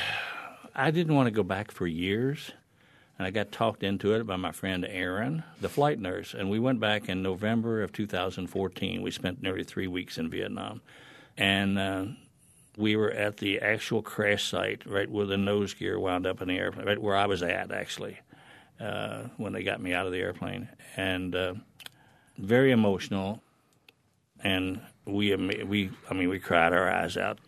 I 0.74 0.90
didn't 0.90 1.14
want 1.14 1.26
to 1.26 1.30
go 1.30 1.42
back 1.42 1.70
for 1.70 1.86
years 1.86 2.52
and 3.18 3.26
I 3.26 3.30
got 3.30 3.52
talked 3.52 3.82
into 3.82 4.14
it 4.14 4.26
by 4.26 4.36
my 4.36 4.52
friend 4.52 4.84
Aaron, 4.88 5.44
the 5.60 5.68
flight 5.68 6.00
nurse. 6.00 6.34
And 6.34 6.50
we 6.50 6.58
went 6.58 6.80
back 6.80 7.08
in 7.08 7.22
November 7.22 7.82
of 7.82 7.92
2014. 7.92 9.02
We 9.02 9.10
spent 9.10 9.42
nearly 9.42 9.64
three 9.64 9.86
weeks 9.86 10.18
in 10.18 10.30
Vietnam, 10.30 10.80
and 11.36 11.78
uh, 11.78 12.04
we 12.76 12.96
were 12.96 13.12
at 13.12 13.36
the 13.36 13.60
actual 13.60 14.02
crash 14.02 14.48
site, 14.50 14.84
right 14.84 15.08
where 15.08 15.26
the 15.26 15.36
nose 15.36 15.74
gear 15.74 15.98
wound 15.98 16.26
up 16.26 16.42
in 16.42 16.48
the 16.48 16.58
airplane, 16.58 16.86
right 16.86 17.00
where 17.00 17.16
I 17.16 17.26
was 17.26 17.42
at 17.42 17.70
actually 17.70 18.18
uh, 18.80 19.24
when 19.36 19.52
they 19.52 19.62
got 19.62 19.80
me 19.80 19.94
out 19.94 20.06
of 20.06 20.12
the 20.12 20.18
airplane, 20.18 20.68
and 20.96 21.34
uh, 21.34 21.54
very 22.38 22.72
emotional. 22.72 23.40
And 24.42 24.80
we, 25.06 25.34
we, 25.36 25.90
I 26.10 26.14
mean, 26.14 26.28
we 26.28 26.38
cried 26.38 26.72
our 26.72 26.90
eyes 26.90 27.16
out 27.16 27.38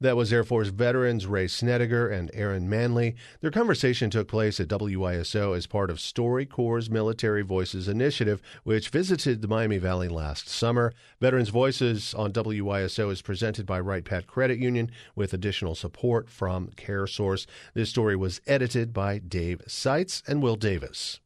that 0.00 0.16
was 0.16 0.32
Air 0.32 0.44
Force 0.44 0.68
veterans 0.68 1.26
Ray 1.26 1.48
Snedeker 1.48 2.08
and 2.08 2.30
Aaron 2.32 2.68
Manley. 2.68 3.16
Their 3.40 3.50
conversation 3.50 4.10
took 4.10 4.28
place 4.28 4.60
at 4.60 4.68
WYSO 4.68 5.56
as 5.56 5.66
part 5.66 5.90
of 5.90 5.98
StoryCorps' 5.98 6.88
Military 6.88 7.42
Voices 7.42 7.88
initiative, 7.88 8.40
which 8.62 8.90
visited 8.90 9.42
the 9.42 9.48
Miami 9.48 9.78
Valley 9.78 10.08
last 10.08 10.48
summer. 10.48 10.92
Veterans 11.20 11.48
Voices 11.48 12.14
on 12.14 12.32
WYSO 12.32 13.10
is 13.10 13.22
presented 13.22 13.66
by 13.66 13.80
Wright 13.80 14.04
Pat 14.04 14.28
Credit 14.28 14.58
Union 14.58 14.90
with 15.16 15.34
additional 15.34 15.74
support 15.74 16.30
from 16.30 16.68
CareSource. 16.76 17.46
This 17.74 17.90
story 17.90 18.14
was 18.14 18.40
edited 18.46 18.92
by 18.92 19.18
Dave 19.18 19.62
Seitz 19.66 20.22
and 20.28 20.40
Will 20.40 20.56
Davis. 20.56 21.18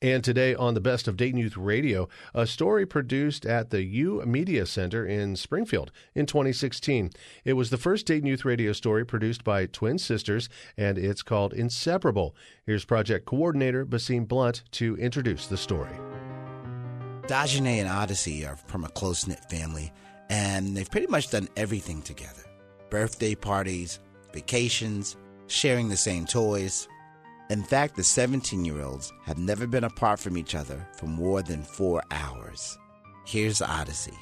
And 0.00 0.22
today 0.22 0.54
on 0.54 0.74
the 0.74 0.80
Best 0.80 1.08
of 1.08 1.16
Dayton 1.16 1.40
Youth 1.40 1.56
Radio, 1.56 2.08
a 2.32 2.46
story 2.46 2.86
produced 2.86 3.44
at 3.44 3.70
the 3.70 3.82
U 3.82 4.22
Media 4.24 4.64
Center 4.64 5.04
in 5.04 5.34
Springfield 5.34 5.90
in 6.14 6.24
2016. 6.24 7.10
It 7.44 7.54
was 7.54 7.70
the 7.70 7.78
first 7.78 8.06
Dayton 8.06 8.28
Youth 8.28 8.44
Radio 8.44 8.72
story 8.72 9.04
produced 9.04 9.42
by 9.42 9.66
twin 9.66 9.98
sisters, 9.98 10.48
and 10.76 10.98
it's 10.98 11.24
called 11.24 11.52
Inseparable. 11.52 12.36
Here's 12.64 12.84
project 12.84 13.26
coordinator 13.26 13.84
Basim 13.84 14.28
Blunt 14.28 14.62
to 14.72 14.96
introduce 14.98 15.48
the 15.48 15.56
story. 15.56 15.98
Dajanay 17.22 17.80
and 17.80 17.88
Odyssey 17.88 18.46
are 18.46 18.56
from 18.56 18.84
a 18.84 18.90
close 18.90 19.26
knit 19.26 19.44
family, 19.50 19.92
and 20.30 20.76
they've 20.76 20.88
pretty 20.88 21.08
much 21.08 21.30
done 21.30 21.48
everything 21.56 22.02
together 22.02 22.44
birthday 22.88 23.34
parties, 23.34 23.98
vacations, 24.32 25.16
sharing 25.48 25.88
the 25.88 25.96
same 25.96 26.24
toys. 26.24 26.86
In 27.50 27.62
fact, 27.62 27.96
the 27.96 28.04
17 28.04 28.64
year 28.64 28.82
olds 28.82 29.12
have 29.24 29.38
never 29.38 29.66
been 29.66 29.84
apart 29.84 30.20
from 30.20 30.36
each 30.36 30.54
other 30.54 30.86
for 30.98 31.06
more 31.06 31.42
than 31.42 31.62
four 31.62 32.02
hours. 32.10 32.78
Here's 33.24 33.62
Odyssey. 33.62 34.16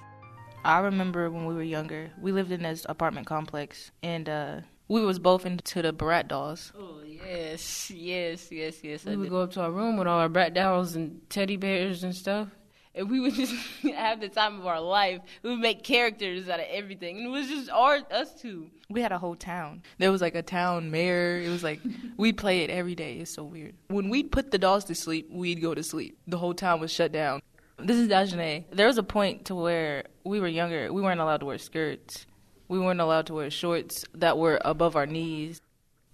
I 0.65 0.79
remember 0.79 1.31
when 1.31 1.45
we 1.47 1.55
were 1.55 1.63
younger, 1.63 2.11
we 2.21 2.33
lived 2.33 2.53
in 2.53 2.63
this 2.63 2.87
apartment 2.89 3.27
complex, 3.27 3.91
and 4.03 4.29
uh, 4.29 4.61
we 4.89 5.05
was 5.05 5.19
both 5.19 5.47
into 5.47 5.83
the 5.83 5.93
Bratz 5.93 6.29
dolls. 6.29 6.73
Oh 6.77 7.03
yes, 7.05 7.91
yes, 7.91 8.49
yes, 8.51 8.79
yes. 8.83 9.05
We 9.05 9.17
would 9.17 9.31
go 9.31 9.43
up 9.43 9.53
to 9.53 9.61
our 9.63 9.71
room 9.71 9.97
with 9.97 10.07
all 10.07 10.21
our 10.21 10.29
Bratz 10.29 10.55
dolls 10.55 10.95
and 10.97 11.21
teddy 11.29 11.57
bears 11.57 12.05
and 12.05 12.15
stuff 12.15 12.49
and 12.97 13.11
we 13.11 13.21
would 13.21 13.35
just 13.35 13.53
have 13.95 14.21
the 14.21 14.29
time 14.29 14.59
of 14.59 14.67
our 14.67 14.81
life. 14.81 15.21
We 15.43 15.51
would 15.51 15.61
make 15.61 15.85
characters 15.85 16.49
out 16.49 16.61
of 16.61 16.67
everything, 16.71 17.19
and 17.19 17.27
it 17.27 17.31
was 17.31 17.49
just 17.49 17.71
our 17.71 18.01
us 18.11 18.35
two. 18.41 18.71
We 18.89 19.03
had 19.03 19.13
a 19.13 19.19
whole 19.19 19.37
town. 19.37 19.83
There 19.99 20.11
was 20.11 20.23
like 20.23 20.35
a 20.35 20.43
town 20.43 20.91
mayor. 20.91 21.41
It 21.41 21.51
was 21.51 21.63
like 21.63 21.81
we'd 22.17 22.37
play 22.37 22.65
it 22.65 22.71
every 22.71 22.95
day. 22.95 23.19
It's 23.19 23.35
so 23.35 23.45
weird. 23.45 23.75
When 23.89 24.09
we'd 24.09 24.33
put 24.33 24.51
the 24.51 24.59
dolls 24.59 24.85
to 24.87 24.95
sleep, 24.95 25.29
we'd 25.31 25.61
go 25.61 25.75
to 25.75 25.83
sleep. 25.83 26.19
The 26.27 26.39
whole 26.39 26.55
town 26.55 26.81
was 26.81 26.91
shut 26.93 27.13
down. 27.13 27.43
This 27.79 27.99
is 27.99 28.09
Dajanay. 28.09 28.65
There 28.73 28.87
was 28.87 28.97
a 28.97 29.03
point 29.03 29.45
to 29.47 29.55
where 29.55 30.05
we 30.25 30.41
were 30.41 30.49
younger. 30.49 30.91
We 30.93 31.03
weren't 31.03 31.21
allowed 31.21 31.39
to 31.39 31.47
wear 31.47 31.59
skirts. 31.59 32.25
We 32.69 32.81
weren't 32.81 33.01
allowed 33.01 33.27
to 33.27 33.35
wear 33.35 33.51
shorts 33.51 34.05
that 34.15 34.39
were 34.39 34.59
above 34.65 34.97
our 34.97 35.07
knees. 35.07 35.61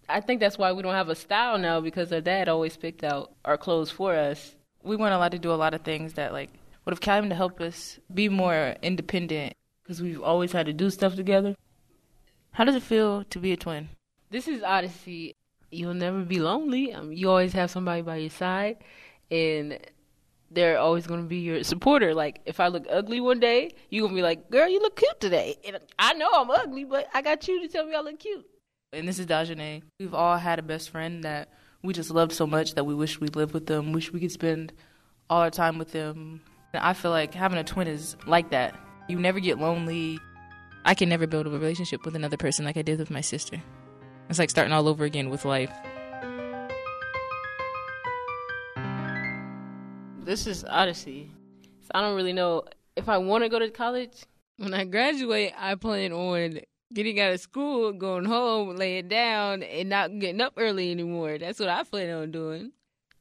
I 0.09 0.21
think 0.21 0.41
that's 0.41 0.59
why 0.59 0.73
we 0.73 0.83
don't 0.83 0.95
have 0.95 1.09
a 1.09 1.15
style 1.15 1.57
now 1.59 1.81
because 1.81 2.13
our 2.13 2.21
dad 2.21 2.49
always 2.49 2.77
picked 2.77 3.05
out 3.05 3.33
our 3.45 3.57
clothes 3.57 3.91
for 3.91 4.15
us. 4.15 4.55
We 4.83 4.97
weren't 4.97 5.15
allowed 5.15 5.33
to 5.33 5.39
do 5.39 5.53
a 5.53 5.55
lot 5.55 5.73
of 5.73 5.83
things 5.83 6.15
that 6.15 6.33
like 6.33 6.51
would 6.85 6.93
have 6.93 7.01
come 7.01 7.29
to 7.29 7.35
help 7.35 7.61
us 7.61 7.99
be 8.13 8.29
more 8.29 8.77
independent 8.83 9.55
because 9.83 10.03
we've 10.03 10.23
always 10.23 10.53
had 10.53 10.67
to 10.67 10.73
do 10.73 10.91
stuff 10.91 11.15
together. 11.15 11.55
How 12.53 12.65
does 12.65 12.75
it 12.75 12.83
feel 12.83 13.25
to 13.25 13.39
be 13.39 13.53
a 13.53 13.57
twin? 13.57 13.89
This 14.31 14.49
is 14.49 14.63
Odyssey. 14.63 15.37
You'll 15.71 15.95
never 15.95 16.23
be 16.23 16.39
lonely. 16.39 16.93
Um, 16.93 17.13
you 17.13 17.31
always 17.31 17.53
have 17.55 17.71
somebody 17.71 18.03
by 18.03 18.17
your 18.17 18.31
side, 18.31 18.79
and 19.31 19.79
they're 20.51 20.79
always 20.79 21.07
going 21.07 21.23
to 21.23 21.29
be 21.29 21.39
your 21.39 21.65
supporter. 21.65 22.15
Like, 22.15 22.41
if 22.45 22.61
I 22.61 22.69
look 22.69 22.85
ugly 22.91 23.21
one 23.21 23.41
day, 23.41 23.71
you're 23.89 24.03
going 24.03 24.13
to 24.13 24.19
be 24.19 24.23
like, 24.23 24.51
girl, 24.51 24.69
you 24.69 24.81
look 24.81 24.97
cute 24.97 25.21
today. 25.21 25.57
And 25.67 25.79
I 25.99 26.13
know 26.15 26.29
I'm 26.33 26.51
ugly, 26.51 26.85
but 26.85 27.09
I 27.15 27.23
got 27.23 27.49
you 27.49 27.63
to 27.63 27.69
tell 27.69 27.87
me 27.87 27.95
I 27.95 28.01
look 28.01 28.19
cute. 28.19 28.45
And 28.93 29.09
this 29.09 29.19
is 29.19 29.27
Dajanay. 29.27 29.83
We've 29.99 30.13
all 30.13 30.37
had 30.37 30.59
a 30.59 30.63
best 30.63 30.91
friend 30.91 31.25
that 31.25 31.49
we 31.83 31.95
just 31.95 32.11
loved 32.11 32.33
so 32.33 32.47
much 32.47 32.75
that 32.75 32.85
we 32.85 32.95
wish 32.95 33.19
we 33.19 33.29
lived 33.29 33.55
with 33.55 33.67
them, 33.67 33.93
wish 33.93 34.13
we 34.13 34.21
could 34.21 34.33
spend 34.33 34.73
all 35.31 35.41
our 35.41 35.51
time 35.51 35.79
with 35.79 35.93
them, 35.93 36.43
I 36.75 36.95
feel 36.95 37.11
like 37.11 37.35
having 37.35 37.59
a 37.59 37.65
twin 37.65 37.87
is 37.87 38.17
like 38.27 38.51
that. 38.51 38.75
You 39.09 39.19
never 39.19 39.41
get 39.41 39.59
lonely. 39.59 40.19
I 40.85 40.95
can 40.95 41.09
never 41.09 41.27
build 41.27 41.47
a 41.47 41.51
relationship 41.51 42.05
with 42.05 42.17
another 42.17 42.37
person 42.37 42.65
like 42.65 42.77
I 42.77 42.83
did 42.83 42.99
with 42.99 43.11
my 43.11 43.21
sister. 43.21 43.63
It's 44.31 44.39
like 44.39 44.51
starting 44.51 44.73
all 44.73 44.89
over 44.89 45.05
again 45.05 45.29
with 45.29 45.45
life. 45.45 45.73
This 50.25 50.47
is 50.47 50.65
Odyssey. 50.65 51.31
So 51.83 51.91
I 51.95 52.01
don't 52.01 52.17
really 52.17 52.33
know 52.33 52.63
if 52.97 53.09
I 53.09 53.19
want 53.19 53.45
to 53.45 53.51
go 53.51 53.59
to 53.59 53.69
college. 53.69 54.25
When 54.57 54.73
I 54.73 54.85
graduate, 54.85 55.53
I 55.59 55.75
plan 55.75 56.13
on 56.13 56.61
getting 56.95 57.21
out 57.21 57.33
of 57.33 57.41
school, 57.41 57.93
going 57.93 58.25
home, 58.25 58.77
laying 58.77 59.09
down, 59.09 59.63
and 59.63 59.89
not 59.89 60.19
getting 60.19 60.41
up 60.41 60.55
early 60.57 60.91
anymore. 60.91 61.39
That's 61.39 61.59
what 61.59 61.69
I 61.69 61.83
plan 61.83 62.15
on 62.15 62.31
doing. 62.31 62.73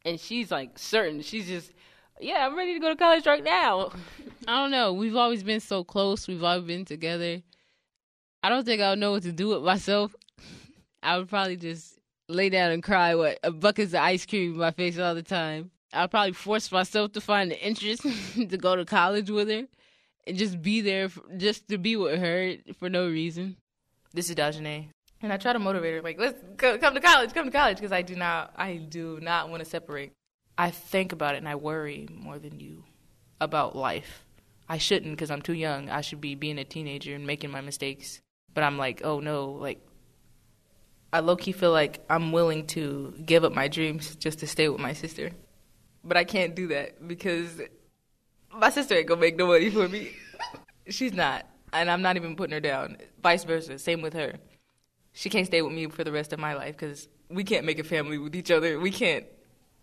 And 0.06 0.20
she's 0.20 0.52
like 0.52 0.78
certain. 0.78 1.22
She's 1.22 1.48
just 1.48 1.74
yeah, 2.22 2.46
I'm 2.46 2.56
ready 2.56 2.74
to 2.74 2.80
go 2.80 2.90
to 2.90 2.96
college 2.96 3.26
right 3.26 3.44
now. 3.44 3.92
I 4.48 4.62
don't 4.62 4.72
know. 4.72 4.94
We've 4.94 5.16
always 5.16 5.44
been 5.44 5.60
so 5.60 5.84
close. 5.84 6.28
We've 6.28 6.44
always 6.44 6.66
been 6.66 6.86
together. 6.86 7.42
I 8.44 8.50
don't 8.50 8.66
think 8.66 8.82
I'll 8.82 8.96
know 8.96 9.12
what 9.12 9.24
to 9.24 9.32
do 9.32 9.50
with 9.50 9.64
myself. 9.64 10.16
I 11.04 11.18
would 11.18 11.30
probably 11.30 11.58
just 11.58 12.00
lay 12.28 12.50
down 12.50 12.72
and 12.72 12.82
cry 12.82 13.16
with 13.16 13.38
a 13.44 13.52
buckets 13.52 13.94
of 13.94 14.00
ice 14.00 14.26
cream 14.26 14.54
in 14.54 14.58
my 14.58 14.72
face 14.72 14.98
all 14.98 15.16
the 15.16 15.24
time. 15.24 15.72
I'd 15.94 16.10
probably 16.10 16.32
force 16.32 16.72
myself 16.72 17.12
to 17.14 17.22
find 17.22 17.52
the 17.52 17.60
interest 17.60 18.04
to 18.36 18.58
go 18.58 18.76
to 18.76 18.86
college 18.86 19.30
with 19.30 19.50
her 19.50 19.68
and 20.26 20.38
just 20.38 20.62
be 20.62 20.82
there 20.82 21.10
for, 21.10 21.24
just 21.38 21.68
to 21.68 21.78
be 21.78 21.96
with 21.96 22.20
her 22.20 22.56
for 22.78 22.90
no 22.90 23.08
reason. 23.08 23.58
This 24.14 24.30
is 24.30 24.36
Dajanay. 24.36 24.88
And 25.22 25.32
I 25.32 25.38
try 25.38 25.54
to 25.54 25.60
motivate 25.60 25.94
her, 25.94 26.02
like, 26.02 26.20
let's 26.20 26.42
go, 26.58 26.78
come 26.78 26.96
to 26.96 27.00
college, 27.00 27.34
come 27.34 27.46
to 27.46 27.52
college, 27.52 27.78
because 27.78 27.92
I 27.92 28.02
do 28.02 28.16
not, 28.16 28.54
I 28.56 28.78
do 28.78 29.20
not 29.22 29.50
want 29.50 29.64
to 29.64 29.70
separate. 29.70 30.14
I 30.58 30.72
think 30.72 31.12
about 31.12 31.36
it 31.36 31.40
and 31.40 31.50
I 31.50 31.56
worry 31.56 32.08
more 32.12 32.40
than 32.40 32.60
you 32.60 32.84
about 33.40 33.76
life. 33.76 34.26
I 34.70 34.78
shouldn't 34.78 35.12
because 35.12 35.32
I'm 35.32 35.42
too 35.42 35.54
young. 35.54 35.90
I 35.90 36.02
should 36.02 36.22
be 36.22 36.36
being 36.36 36.58
a 36.58 36.64
teenager 36.64 37.14
and 37.16 37.28
making 37.28 37.52
my 37.52 37.62
mistakes. 37.62 38.22
But 38.54 38.64
I'm 38.64 38.78
like, 38.78 39.02
oh 39.04 39.20
no, 39.20 39.52
like, 39.52 39.86
I 41.14 41.20
low 41.20 41.36
key 41.36 41.52
feel 41.52 41.72
like 41.72 42.04
I'm 42.10 42.32
willing 42.32 42.68
to 42.68 43.14
give 43.26 43.44
up 43.44 43.54
my 43.54 43.68
dreams 43.68 44.16
just 44.16 44.40
to 44.40 44.48
stay 44.48 44.70
with 44.70 44.80
my 44.80 44.94
sister. 44.94 45.32
But 46.04 46.18
I 46.18 46.24
can't 46.24 46.56
do 46.56 46.68
that 46.68 47.06
because 47.06 47.62
my 48.54 48.70
sister 48.70 48.96
ain't 48.96 49.08
gonna 49.08 49.20
make 49.20 49.38
no 49.38 49.48
money 49.48 49.70
for 49.70 49.88
me. 49.88 50.12
She's 50.88 51.14
not. 51.14 51.46
And 51.74 51.90
I'm 51.90 52.02
not 52.02 52.16
even 52.16 52.36
putting 52.36 52.54
her 52.54 52.60
down. 52.60 52.98
Vice 53.22 53.44
versa. 53.44 53.80
Same 53.80 54.02
with 54.02 54.14
her. 54.14 54.36
She 55.14 55.30
can't 55.30 55.48
stay 55.48 55.62
with 55.62 55.74
me 55.74 55.88
for 55.88 56.04
the 56.04 56.12
rest 56.12 56.34
of 56.34 56.40
my 56.40 56.54
life 56.54 56.78
because 56.78 57.08
we 57.30 57.44
can't 57.44 57.66
make 57.66 57.80
a 57.80 57.84
family 57.84 58.18
with 58.18 58.36
each 58.36 58.52
other. 58.52 58.80
We 58.80 58.92
can't 58.92 59.26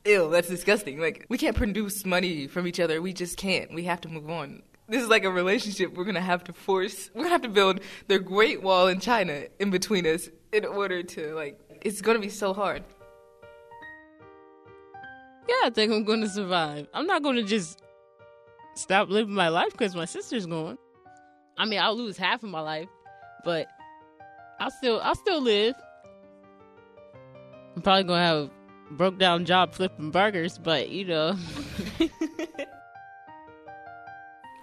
ew, 0.08 0.30
that's 0.30 0.48
disgusting. 0.48 0.98
Like, 1.00 1.26
we 1.28 1.38
can't 1.38 1.56
produce 1.56 2.04
money 2.06 2.46
from 2.46 2.66
each 2.66 2.80
other. 2.80 3.00
We 3.02 3.12
just 3.12 3.36
can't. 3.36 3.72
We 3.74 3.84
have 3.84 4.00
to 4.02 4.08
move 4.08 4.30
on. 4.30 4.62
This 4.88 5.02
is 5.02 5.08
like 5.08 5.24
a 5.24 5.30
relationship 5.30 5.94
we're 5.94 6.04
going 6.04 6.14
to 6.14 6.20
have 6.20 6.44
to 6.44 6.52
force. 6.52 7.10
We're 7.14 7.22
going 7.22 7.28
to 7.28 7.32
have 7.32 7.42
to 7.42 7.48
build 7.48 7.80
the 8.06 8.18
Great 8.18 8.62
Wall 8.62 8.88
in 8.88 9.00
China 9.00 9.44
in 9.58 9.70
between 9.70 10.06
us 10.06 10.30
in 10.52 10.64
order 10.64 11.02
to, 11.02 11.34
like, 11.34 11.60
it's 11.82 12.00
going 12.00 12.16
to 12.16 12.22
be 12.22 12.30
so 12.30 12.54
hard. 12.54 12.82
Yeah, 15.46 15.54
I 15.64 15.70
think 15.70 15.92
I'm 15.92 16.04
going 16.04 16.22
to 16.22 16.28
survive. 16.28 16.88
I'm 16.94 17.06
not 17.06 17.22
going 17.22 17.36
to 17.36 17.42
just 17.42 17.82
stop 18.74 19.10
living 19.10 19.34
my 19.34 19.48
life 19.48 19.72
because 19.72 19.94
my 19.94 20.06
sister's 20.06 20.46
gone. 20.46 20.78
I 21.58 21.66
mean, 21.66 21.80
I'll 21.80 21.96
lose 21.96 22.16
half 22.16 22.42
of 22.42 22.48
my 22.48 22.60
life, 22.60 22.88
but 23.44 23.66
I'll 24.60 24.70
still, 24.70 25.00
I'll 25.02 25.16
still 25.16 25.40
live. 25.40 25.74
I'm 27.76 27.82
probably 27.82 28.04
gonna 28.04 28.24
have 28.24 28.50
broke 28.90 29.18
down 29.18 29.44
job 29.44 29.74
flipping 29.74 30.10
burgers, 30.10 30.58
but 30.58 30.88
you 30.88 31.04
know. 31.04 31.36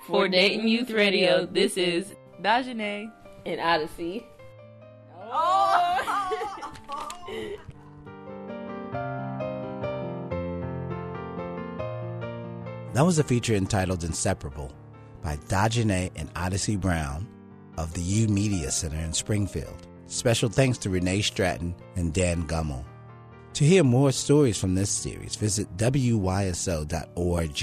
For 0.07 0.27
Dayton 0.27 0.67
Youth 0.67 0.91
Radio, 0.91 1.45
this 1.47 1.77
is 1.77 2.13
Dajanay 2.41 3.11
and 3.45 3.59
Odyssey. 3.59 4.25
Oh. 5.19 5.91
that 12.93 13.01
was 13.01 13.17
a 13.17 13.23
feature 13.23 13.55
entitled 13.55 14.03
Inseparable 14.03 14.71
by 15.23 15.37
Dajanay 15.37 16.11
and 16.15 16.29
Odyssey 16.35 16.75
Brown 16.75 17.27
of 17.77 17.91
the 17.93 18.01
U 18.01 18.27
Media 18.27 18.69
Center 18.69 18.97
in 18.97 19.11
Springfield. 19.11 19.87
Special 20.05 20.49
thanks 20.49 20.77
to 20.79 20.91
Renee 20.91 21.21
Stratton 21.21 21.73
and 21.95 22.13
Dan 22.13 22.45
Gummel. 22.47 22.85
To 23.55 23.63
hear 23.63 23.85
more 23.85 24.11
stories 24.11 24.57
from 24.57 24.75
this 24.75 24.91
series, 24.91 25.37
visit 25.37 25.77
WYSO.org. 25.77 27.57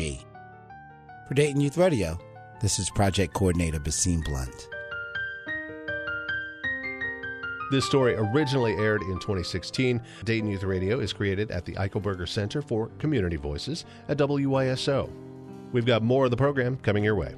For 1.29 1.35
Dayton 1.35 1.61
Youth 1.61 1.77
Radio, 1.77 2.19
this 2.63 2.79
is 2.79 2.89
Project 2.89 3.35
Coordinator 3.35 3.79
Basim 3.79 4.25
Blunt. 4.25 4.69
This 7.71 7.85
story 7.85 8.15
originally 8.15 8.73
aired 8.73 9.03
in 9.03 9.21
2016. 9.21 10.01
Dayton 10.25 10.49
Youth 10.49 10.63
Radio 10.63 10.99
is 10.99 11.13
created 11.13 11.51
at 11.51 11.67
the 11.67 11.73
Eichelberger 11.73 12.27
Center 12.27 12.63
for 12.63 12.87
Community 12.99 13.37
Voices 13.37 13.85
at 14.09 14.17
WYSO. 14.17 15.13
We've 15.73 15.85
got 15.85 16.03
more 16.03 16.25
of 16.25 16.31
the 16.31 16.39
program 16.39 16.79
coming 16.79 17.05
your 17.05 17.17
way. 17.17 17.35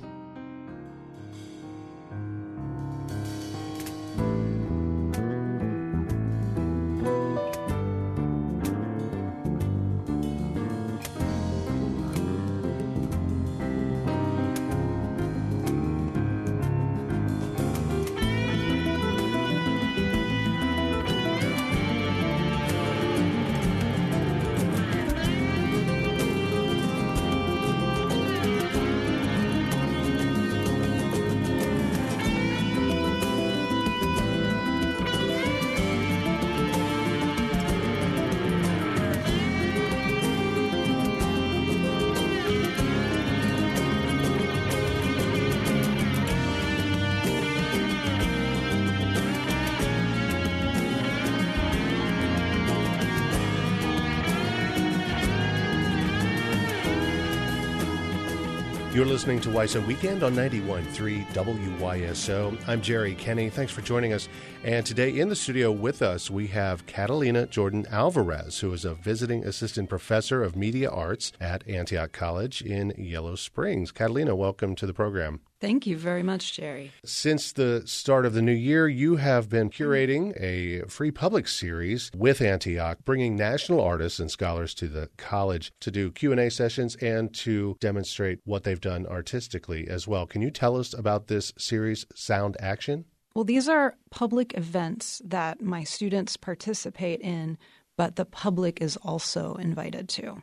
Listening 59.15 59.41
to 59.43 59.49
WYSO 59.51 59.87
Weekend 59.87 60.25
on 60.25 60.35
91.3 60.35 61.25
WYSO. 61.27 62.69
I'm 62.69 62.83
Jerry 62.83 63.15
Kenny. 63.15 63.49
Thanks 63.49 63.73
for 63.73 63.81
joining 63.81 64.13
us. 64.13 64.29
And 64.65 64.85
today 64.85 65.21
in 65.21 65.29
the 65.29 65.37
studio 65.37 65.71
with 65.71 66.03
us, 66.03 66.33
we 66.33 66.49
have 66.49 66.85
Catalina 66.87 67.47
Jordan 67.47 67.87
Alvarez, 67.93 68.59
who 68.59 68.73
is 68.73 68.85
a 68.85 68.95
visiting 68.95 69.45
assistant 69.45 69.89
professor 69.89 70.43
of 70.43 70.57
media 70.57 70.91
arts 70.91 71.31
at 71.41 71.63
Antioch 71.69 72.11
College 72.11 72.61
in 72.61 72.93
Yellow 72.99 73.37
Springs. 73.37 73.93
Catalina, 73.93 74.35
welcome 74.35 74.75
to 74.75 74.85
the 74.85 74.93
program. 74.93 75.39
Thank 75.61 75.87
you 75.87 75.97
very 75.97 76.23
much, 76.23 76.53
Jerry. 76.55 76.93
Since 77.05 77.53
the 77.53 77.83
start 77.87 78.27
of 78.27 78.35
the 78.35 78.43
new 78.43 78.53
year, 78.53 78.87
you 78.87 79.17
have 79.17 79.49
been 79.49 79.71
curating 79.71 80.39
a 80.41 80.87
free 80.89 81.11
public 81.11 81.49
series 81.49 82.11
with 82.15 82.43
Antioch, 82.43 82.99
bringing 83.05 83.37
national 83.37 83.81
artists 83.81 84.21
and 84.21 84.31
scholars 84.31 84.75
to 84.75 84.89
the 84.89 85.09
college 85.17 85.73
to 85.81 85.91
do 85.91 86.11
Q&A 86.11 86.51
sessions 86.51 86.97
and 86.97 87.33
to 87.35 87.77
demonstrate 87.81 88.41
what 88.45 88.65
they've 88.65 88.81
done 88.81 89.07
artistically 89.07 89.89
as 89.89 90.07
well. 90.07 90.27
Can 90.27 90.43
you 90.43 90.51
tell 90.51 90.77
us 90.77 90.93
about 90.93 91.29
this 91.29 91.53
series, 91.57 92.05
Sound 92.15 92.57
Action? 92.61 93.07
Well, 93.35 93.45
these 93.45 93.69
are 93.69 93.97
public 94.11 94.57
events 94.57 95.21
that 95.25 95.61
my 95.61 95.83
students 95.83 96.37
participate 96.37 97.21
in, 97.21 97.59
but 97.97 98.17
the 98.17 98.25
public 98.25 98.81
is 98.81 98.97
also 98.99 99.55
invited 99.55 100.09
to. 100.11 100.43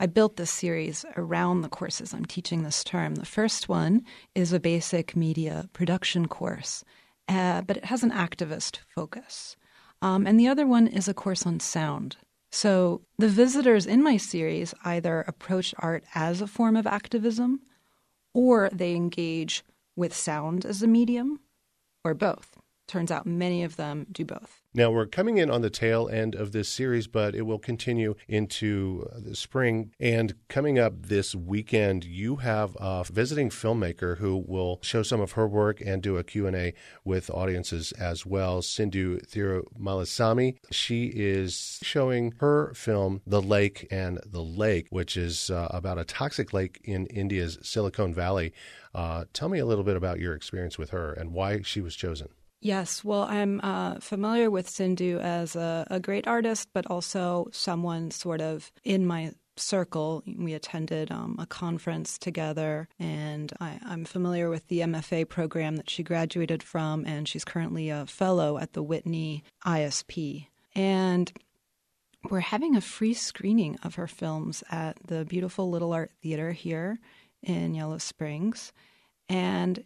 I 0.00 0.06
built 0.06 0.36
this 0.36 0.52
series 0.52 1.04
around 1.16 1.62
the 1.62 1.68
courses 1.68 2.14
I'm 2.14 2.24
teaching 2.24 2.62
this 2.62 2.84
term. 2.84 3.16
The 3.16 3.26
first 3.26 3.68
one 3.68 4.04
is 4.34 4.52
a 4.52 4.60
basic 4.60 5.16
media 5.16 5.68
production 5.72 6.28
course, 6.28 6.84
uh, 7.28 7.62
but 7.62 7.78
it 7.78 7.86
has 7.86 8.04
an 8.04 8.12
activist 8.12 8.78
focus. 8.94 9.56
Um, 10.00 10.26
and 10.26 10.38
the 10.38 10.46
other 10.46 10.66
one 10.66 10.86
is 10.86 11.08
a 11.08 11.14
course 11.14 11.44
on 11.44 11.58
sound. 11.58 12.16
So 12.50 13.02
the 13.18 13.28
visitors 13.28 13.86
in 13.86 14.02
my 14.02 14.16
series 14.16 14.72
either 14.84 15.22
approach 15.22 15.74
art 15.78 16.04
as 16.14 16.40
a 16.40 16.46
form 16.46 16.76
of 16.76 16.86
activism 16.86 17.60
or 18.32 18.70
they 18.72 18.94
engage 18.94 19.64
with 19.96 20.14
sound 20.14 20.64
as 20.64 20.82
a 20.82 20.86
medium 20.86 21.40
or 22.04 22.14
both. 22.14 22.56
Turns 22.86 23.10
out 23.10 23.26
many 23.26 23.64
of 23.64 23.76
them 23.76 24.06
do 24.10 24.24
both. 24.24 24.62
Now, 24.78 24.92
we're 24.92 25.06
coming 25.06 25.38
in 25.38 25.50
on 25.50 25.62
the 25.62 25.70
tail 25.70 26.08
end 26.08 26.36
of 26.36 26.52
this 26.52 26.68
series, 26.68 27.08
but 27.08 27.34
it 27.34 27.42
will 27.42 27.58
continue 27.58 28.14
into 28.28 29.08
the 29.12 29.34
spring. 29.34 29.90
And 29.98 30.36
coming 30.46 30.78
up 30.78 31.06
this 31.06 31.34
weekend, 31.34 32.04
you 32.04 32.36
have 32.36 32.76
a 32.78 33.02
visiting 33.02 33.50
filmmaker 33.50 34.18
who 34.18 34.36
will 34.36 34.78
show 34.80 35.02
some 35.02 35.20
of 35.20 35.32
her 35.32 35.48
work 35.48 35.80
and 35.80 36.00
do 36.00 36.16
a 36.16 36.22
Q&A 36.22 36.74
with 37.04 37.28
audiences 37.28 37.90
as 37.90 38.24
well, 38.24 38.62
Sindhu 38.62 39.18
Thirumalasamy. 39.18 40.58
She 40.70 41.06
is 41.06 41.80
showing 41.82 42.34
her 42.38 42.72
film, 42.74 43.20
The 43.26 43.42
Lake 43.42 43.88
and 43.90 44.20
the 44.24 44.44
Lake, 44.44 44.86
which 44.90 45.16
is 45.16 45.50
uh, 45.50 45.66
about 45.72 45.98
a 45.98 46.04
toxic 46.04 46.52
lake 46.52 46.80
in 46.84 47.06
India's 47.06 47.58
Silicon 47.62 48.14
Valley. 48.14 48.52
Uh, 48.94 49.24
tell 49.32 49.48
me 49.48 49.58
a 49.58 49.66
little 49.66 49.82
bit 49.82 49.96
about 49.96 50.20
your 50.20 50.34
experience 50.34 50.78
with 50.78 50.90
her 50.90 51.12
and 51.12 51.32
why 51.32 51.62
she 51.62 51.80
was 51.80 51.96
chosen. 51.96 52.28
Yes, 52.60 53.04
well, 53.04 53.22
I'm 53.22 53.60
uh, 53.62 54.00
familiar 54.00 54.50
with 54.50 54.68
Sindhu 54.68 55.20
as 55.20 55.54
a, 55.54 55.86
a, 55.90 56.00
great 56.00 56.26
artist, 56.26 56.68
but 56.72 56.86
also 56.86 57.48
someone 57.52 58.10
sort 58.10 58.40
of 58.40 58.72
in 58.82 59.06
my 59.06 59.32
circle. 59.54 60.24
We 60.26 60.54
attended 60.54 61.12
um, 61.12 61.36
a 61.38 61.46
conference 61.46 62.18
together, 62.18 62.88
and 62.98 63.52
I, 63.60 63.78
I'm 63.84 64.04
familiar 64.04 64.50
with 64.50 64.66
the 64.66 64.80
MFA 64.80 65.28
program 65.28 65.76
that 65.76 65.88
she 65.88 66.02
graduated 66.02 66.64
from, 66.64 67.04
and 67.06 67.28
she's 67.28 67.44
currently 67.44 67.90
a 67.90 68.06
fellow 68.06 68.58
at 68.58 68.72
the 68.72 68.82
Whitney 68.82 69.44
ISP. 69.64 70.48
And 70.74 71.32
we're 72.28 72.40
having 72.40 72.74
a 72.74 72.80
free 72.80 73.14
screening 73.14 73.78
of 73.84 73.94
her 73.94 74.08
films 74.08 74.64
at 74.68 74.96
the 75.06 75.24
beautiful 75.24 75.70
Little 75.70 75.92
Art 75.92 76.10
Theater 76.22 76.50
here 76.50 76.98
in 77.40 77.74
Yellow 77.74 77.98
Springs. 77.98 78.72
And 79.28 79.84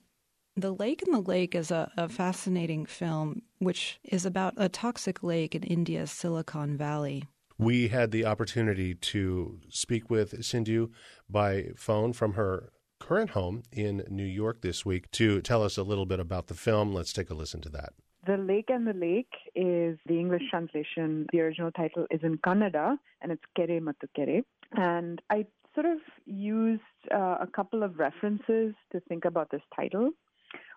the 0.57 0.73
Lake 0.73 1.03
in 1.03 1.12
the 1.12 1.21
Lake 1.21 1.55
is 1.55 1.71
a, 1.71 1.91
a, 1.97 2.09
fascinating 2.09 2.85
film, 2.85 3.43
which 3.59 3.99
is 4.05 4.27
about 4.27 4.55
a 4.57 4.69
toxic 4.69 5.23
lake 5.23 5.55
in 5.55 5.62
India's 5.62 6.11
Silicon 6.11 6.77
Valley. 6.77 7.25
We 7.59 7.88
had 7.88 8.11
the 8.11 8.25
opportunity 8.27 8.95
to 8.95 9.61
speak 9.69 10.11
with 10.11 10.45
Sindhu 10.45 10.91
by 11.29 11.69
phone 11.77 12.12
from 12.12 12.35
her 12.35 12.71
current 12.99 13.31
home 13.31 13.62
in 13.73 14.05
New 14.09 14.25
York 14.25 14.62
this 14.62 14.85
week 14.85 15.11
to 15.12 15.41
tell 15.41 15.62
us 15.62 15.77
a 15.77 15.83
little 15.83 16.07
bit 16.07 16.21
about 16.21 16.49
the 16.49 16.55
film. 16.55 16.93
Let's 16.93 17.12
take 17.12 17.31
a 17.31 17.35
listen 17.35 17.61
to 17.62 17.69
that. 17.71 17.93
The 18.27 18.37
Lake 18.37 18.67
and 18.69 18.87
the 18.87 18.93
Lake 18.93 19.33
is 19.57 19.99
the 20.07 20.19
English 20.19 20.43
translation. 20.51 21.27
The 21.33 21.41
original 21.41 21.73
title 21.73 22.07
is 22.11 22.21
in 22.23 22.38
Kannada 22.38 22.97
and 23.21 23.33
it's 23.33 23.43
Kere 23.57 23.81
Mattu 23.81 24.07
Kere. 24.15 24.43
And 24.73 25.21
I 25.31 25.47
sort 25.75 25.87
of 25.87 25.99
used 26.27 26.83
uh, 27.12 27.38
a 27.41 27.49
couple 27.53 27.83
of 27.83 27.99
references 27.99 28.75
to 28.93 29.01
think 29.09 29.25
about 29.25 29.51
this 29.51 29.62
title. 29.75 30.11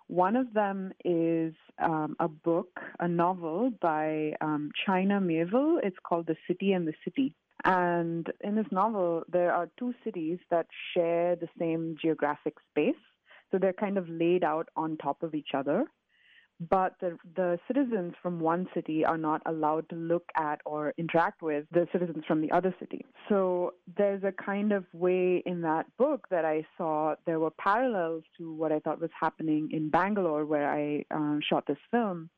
One 0.07 0.35
of 0.35 0.53
them 0.53 0.91
is 1.03 1.53
um, 1.79 2.15
a 2.19 2.27
book, 2.27 2.79
a 2.99 3.07
novel 3.07 3.71
by 3.81 4.33
um, 4.41 4.71
China 4.85 5.19
Miéville. 5.19 5.79
It's 5.83 5.97
called 6.07 6.27
The 6.27 6.37
City 6.47 6.73
and 6.73 6.87
the 6.87 6.93
City. 7.03 7.35
And 7.63 8.31
in 8.41 8.55
this 8.55 8.67
novel, 8.71 9.23
there 9.31 9.51
are 9.51 9.69
two 9.79 9.93
cities 10.03 10.37
that 10.51 10.67
share 10.93 11.35
the 11.35 11.49
same 11.57 11.95
geographic 11.99 12.53
space. 12.71 12.95
So 13.51 13.57
they're 13.57 13.73
kind 13.73 13.97
of 13.97 14.07
laid 14.07 14.43
out 14.43 14.69
on 14.75 14.97
top 14.97 15.23
of 15.23 15.33
each 15.33 15.49
other 15.53 15.85
but 16.59 16.95
the, 17.01 17.17
the 17.35 17.59
citizens 17.67 18.13
from 18.21 18.39
one 18.39 18.67
city 18.73 19.03
are 19.03 19.17
not 19.17 19.41
allowed 19.45 19.89
to 19.89 19.95
look 19.95 20.23
at 20.37 20.61
or 20.65 20.93
interact 20.97 21.41
with 21.41 21.65
the 21.71 21.87
citizens 21.91 22.23
from 22.27 22.41
the 22.41 22.51
other 22.51 22.73
city. 22.79 23.05
So 23.29 23.73
there's 23.97 24.23
a 24.23 24.31
kind 24.31 24.71
of 24.71 24.85
way 24.93 25.43
in 25.45 25.61
that 25.61 25.85
book 25.97 26.27
that 26.31 26.45
I 26.45 26.65
saw 26.77 27.15
there 27.25 27.39
were 27.39 27.51
parallels 27.51 28.23
to 28.37 28.53
what 28.53 28.71
I 28.71 28.79
thought 28.79 29.01
was 29.01 29.09
happening 29.19 29.69
in 29.71 29.89
Bangalore, 29.89 30.45
where 30.45 30.69
I 30.71 31.05
um, 31.11 31.41
shot 31.47 31.65
this 31.67 31.77
film. 31.91 32.29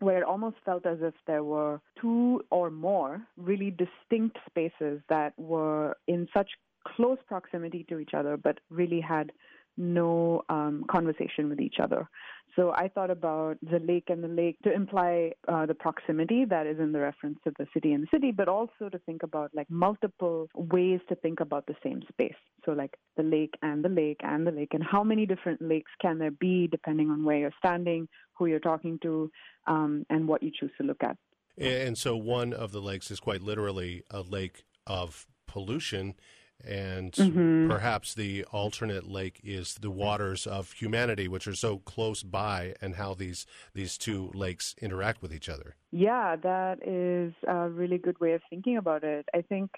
Where 0.00 0.16
it 0.16 0.24
almost 0.24 0.56
felt 0.64 0.86
as 0.86 0.96
if 1.02 1.12
there 1.26 1.44
were 1.44 1.78
two 2.00 2.42
or 2.50 2.70
more 2.70 3.20
really 3.36 3.70
distinct 3.70 4.38
spaces 4.48 5.02
that 5.10 5.34
were 5.38 5.94
in 6.08 6.26
such 6.32 6.48
close 6.86 7.18
proximity 7.28 7.84
to 7.90 7.98
each 7.98 8.14
other, 8.14 8.38
but 8.38 8.60
really 8.70 9.02
had 9.02 9.30
no 9.76 10.42
um, 10.48 10.84
conversation 10.90 11.48
with 11.48 11.60
each 11.60 11.76
other. 11.82 12.08
So 12.56 12.72
I 12.72 12.88
thought 12.88 13.10
about 13.10 13.58
the 13.62 13.78
lake 13.78 14.08
and 14.08 14.24
the 14.24 14.28
lake 14.28 14.56
to 14.64 14.72
imply 14.72 15.32
uh, 15.46 15.66
the 15.66 15.74
proximity 15.74 16.44
that 16.46 16.66
is 16.66 16.80
in 16.80 16.92
the 16.92 16.98
reference 16.98 17.38
to 17.44 17.52
the 17.58 17.66
city 17.72 17.92
and 17.92 18.02
the 18.02 18.08
city, 18.12 18.32
but 18.32 18.48
also 18.48 18.88
to 18.90 18.98
think 19.06 19.22
about 19.22 19.50
like 19.54 19.70
multiple 19.70 20.48
ways 20.54 21.00
to 21.08 21.14
think 21.14 21.40
about 21.40 21.66
the 21.66 21.76
same 21.82 22.02
space. 22.08 22.34
So 22.64 22.72
like 22.72 22.96
the 23.16 23.22
lake 23.22 23.54
and 23.62 23.84
the 23.84 23.88
lake 23.88 24.20
and 24.22 24.46
the 24.46 24.50
lake, 24.50 24.74
and 24.74 24.82
how 24.82 25.04
many 25.04 25.26
different 25.26 25.62
lakes 25.62 25.92
can 26.02 26.18
there 26.18 26.32
be 26.32 26.66
depending 26.66 27.08
on 27.10 27.24
where 27.24 27.38
you're 27.38 27.54
standing, 27.58 28.08
who 28.36 28.46
you're 28.46 28.58
talking 28.58 28.98
to, 29.02 29.30
um, 29.66 30.04
and 30.10 30.26
what 30.26 30.42
you 30.42 30.50
choose 30.50 30.72
to 30.78 30.84
look 30.84 31.02
at. 31.02 31.16
And 31.56 31.96
so 31.96 32.16
one 32.16 32.52
of 32.52 32.72
the 32.72 32.80
lakes 32.80 33.10
is 33.10 33.20
quite 33.20 33.42
literally 33.42 34.02
a 34.10 34.22
lake 34.22 34.64
of 34.86 35.26
pollution 35.46 36.14
and 36.64 37.12
mm-hmm. 37.12 37.70
perhaps 37.70 38.14
the 38.14 38.44
alternate 38.52 39.08
lake 39.08 39.40
is 39.44 39.74
the 39.74 39.90
waters 39.90 40.46
of 40.46 40.72
humanity 40.72 41.28
which 41.28 41.46
are 41.46 41.54
so 41.54 41.78
close 41.78 42.22
by 42.22 42.74
and 42.80 42.96
how 42.96 43.14
these 43.14 43.46
these 43.74 43.96
two 43.98 44.30
lakes 44.34 44.74
interact 44.80 45.22
with 45.22 45.32
each 45.32 45.48
other. 45.48 45.76
Yeah 45.90 46.36
that 46.36 46.78
is 46.86 47.32
a 47.46 47.68
really 47.68 47.98
good 47.98 48.20
way 48.20 48.32
of 48.32 48.42
thinking 48.50 48.76
about 48.76 49.04
it. 49.04 49.26
I 49.34 49.42
think 49.42 49.70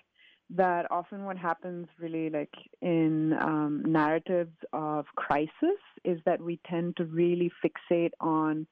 that 0.51 0.87
often 0.91 1.25
what 1.25 1.39
happens 1.39 1.87
really 1.99 2.29
like 2.29 2.55
in 2.83 3.33
um, 3.41 3.83
narratives 3.87 4.57
of 4.73 5.07
crisis 5.17 5.81
is 6.05 6.19
that 6.27 6.41
we 6.43 6.61
tend 6.69 6.97
to 6.97 7.05
really 7.05 7.51
fixate 7.65 8.11
on 8.21 8.67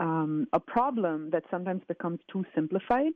um, 0.00 0.46
a 0.52 0.58
problem 0.58 1.30
that 1.30 1.44
sometimes 1.50 1.82
becomes 1.86 2.20
too 2.32 2.44
simplified 2.54 3.12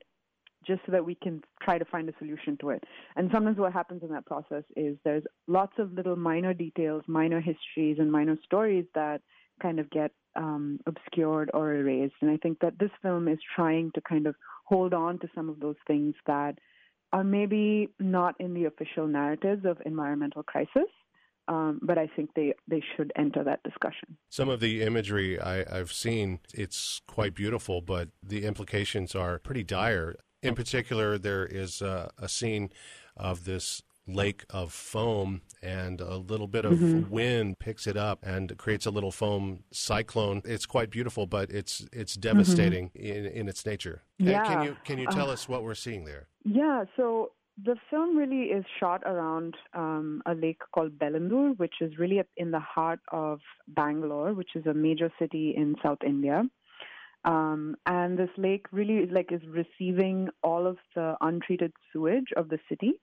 just 0.66 0.80
so 0.86 0.92
that 0.92 1.04
we 1.04 1.14
can 1.14 1.42
try 1.62 1.78
to 1.78 1.84
find 1.84 2.08
a 2.08 2.12
solution 2.18 2.56
to 2.60 2.70
it. 2.70 2.84
And 3.16 3.30
sometimes 3.32 3.58
what 3.58 3.72
happens 3.72 4.02
in 4.02 4.10
that 4.10 4.26
process 4.26 4.64
is 4.76 4.96
there's 5.04 5.24
lots 5.46 5.72
of 5.78 5.92
little 5.92 6.16
minor 6.16 6.54
details, 6.54 7.02
minor 7.06 7.40
histories, 7.40 7.96
and 7.98 8.10
minor 8.10 8.36
stories 8.44 8.86
that 8.94 9.20
kind 9.62 9.78
of 9.78 9.88
get 9.90 10.10
um, 10.36 10.80
obscured 10.86 11.50
or 11.54 11.74
erased. 11.74 12.14
And 12.20 12.30
I 12.30 12.36
think 12.38 12.58
that 12.60 12.78
this 12.78 12.90
film 13.02 13.28
is 13.28 13.38
trying 13.54 13.92
to 13.94 14.00
kind 14.00 14.26
of 14.26 14.34
hold 14.64 14.94
on 14.94 15.18
to 15.20 15.28
some 15.34 15.48
of 15.48 15.60
those 15.60 15.76
things 15.86 16.14
that 16.26 16.58
are 17.12 17.24
maybe 17.24 17.88
not 18.00 18.34
in 18.40 18.54
the 18.54 18.64
official 18.64 19.06
narratives 19.06 19.64
of 19.64 19.78
environmental 19.86 20.42
crisis. 20.42 20.90
Um, 21.46 21.78
but 21.82 21.98
I 21.98 22.06
think 22.16 22.30
they, 22.34 22.54
they 22.66 22.82
should 22.96 23.12
enter 23.16 23.44
that 23.44 23.62
discussion. 23.64 24.16
Some 24.30 24.48
of 24.48 24.60
the 24.60 24.82
imagery 24.82 25.38
I, 25.38 25.60
I've 25.78 25.92
seen, 25.92 26.40
it's 26.54 27.02
quite 27.06 27.34
beautiful, 27.34 27.82
but 27.82 28.08
the 28.22 28.46
implications 28.46 29.14
are 29.14 29.38
pretty 29.38 29.62
dire. 29.62 30.16
In 30.44 30.54
particular, 30.54 31.18
there 31.18 31.46
is 31.46 31.82
a, 31.82 32.10
a 32.18 32.28
scene 32.28 32.70
of 33.16 33.44
this 33.44 33.82
lake 34.06 34.44
of 34.50 34.72
foam 34.72 35.40
and 35.62 36.00
a 36.00 36.16
little 36.16 36.46
bit 36.46 36.64
of 36.66 36.74
mm-hmm. 36.74 37.10
wind 37.10 37.58
picks 37.58 37.86
it 37.86 37.96
up 37.96 38.18
and 38.22 38.56
creates 38.58 38.84
a 38.84 38.90
little 38.90 39.10
foam 39.10 39.64
cyclone. 39.72 40.42
It's 40.44 40.66
quite 40.66 40.90
beautiful, 40.90 41.26
but 41.26 41.50
it's 41.50 41.86
it's 41.92 42.14
devastating 42.14 42.90
mm-hmm. 42.90 43.06
in, 43.06 43.26
in 43.26 43.48
its 43.48 43.64
nature. 43.64 44.02
Yeah. 44.18 44.38
And 44.40 44.46
can 44.46 44.62
you 44.64 44.76
can 44.84 44.98
you 44.98 45.06
tell 45.06 45.30
uh, 45.30 45.32
us 45.32 45.48
what 45.48 45.62
we're 45.62 45.74
seeing 45.74 46.04
there? 46.04 46.28
Yeah, 46.44 46.84
so 46.96 47.32
the 47.62 47.76
film 47.88 48.16
really 48.16 48.46
is 48.46 48.64
shot 48.80 49.02
around 49.06 49.54
um, 49.74 50.22
a 50.26 50.34
lake 50.34 50.60
called 50.72 50.98
Bellandur, 50.98 51.56
which 51.56 51.74
is 51.80 51.98
really 51.98 52.20
in 52.36 52.50
the 52.50 52.60
heart 52.60 53.00
of 53.12 53.40
Bangalore, 53.68 54.34
which 54.34 54.50
is 54.54 54.66
a 54.66 54.74
major 54.74 55.10
city 55.18 55.54
in 55.56 55.76
South 55.82 55.98
India. 56.04 56.42
Um, 57.24 57.76
and 57.86 58.18
this 58.18 58.30
lake 58.36 58.66
really 58.70 58.98
is 58.98 59.10
like 59.10 59.32
is 59.32 59.40
receiving 59.48 60.28
all 60.42 60.66
of 60.66 60.76
the 60.94 61.16
untreated 61.20 61.72
sewage 61.92 62.32
of 62.36 62.48
the 62.48 62.58
city. 62.68 63.00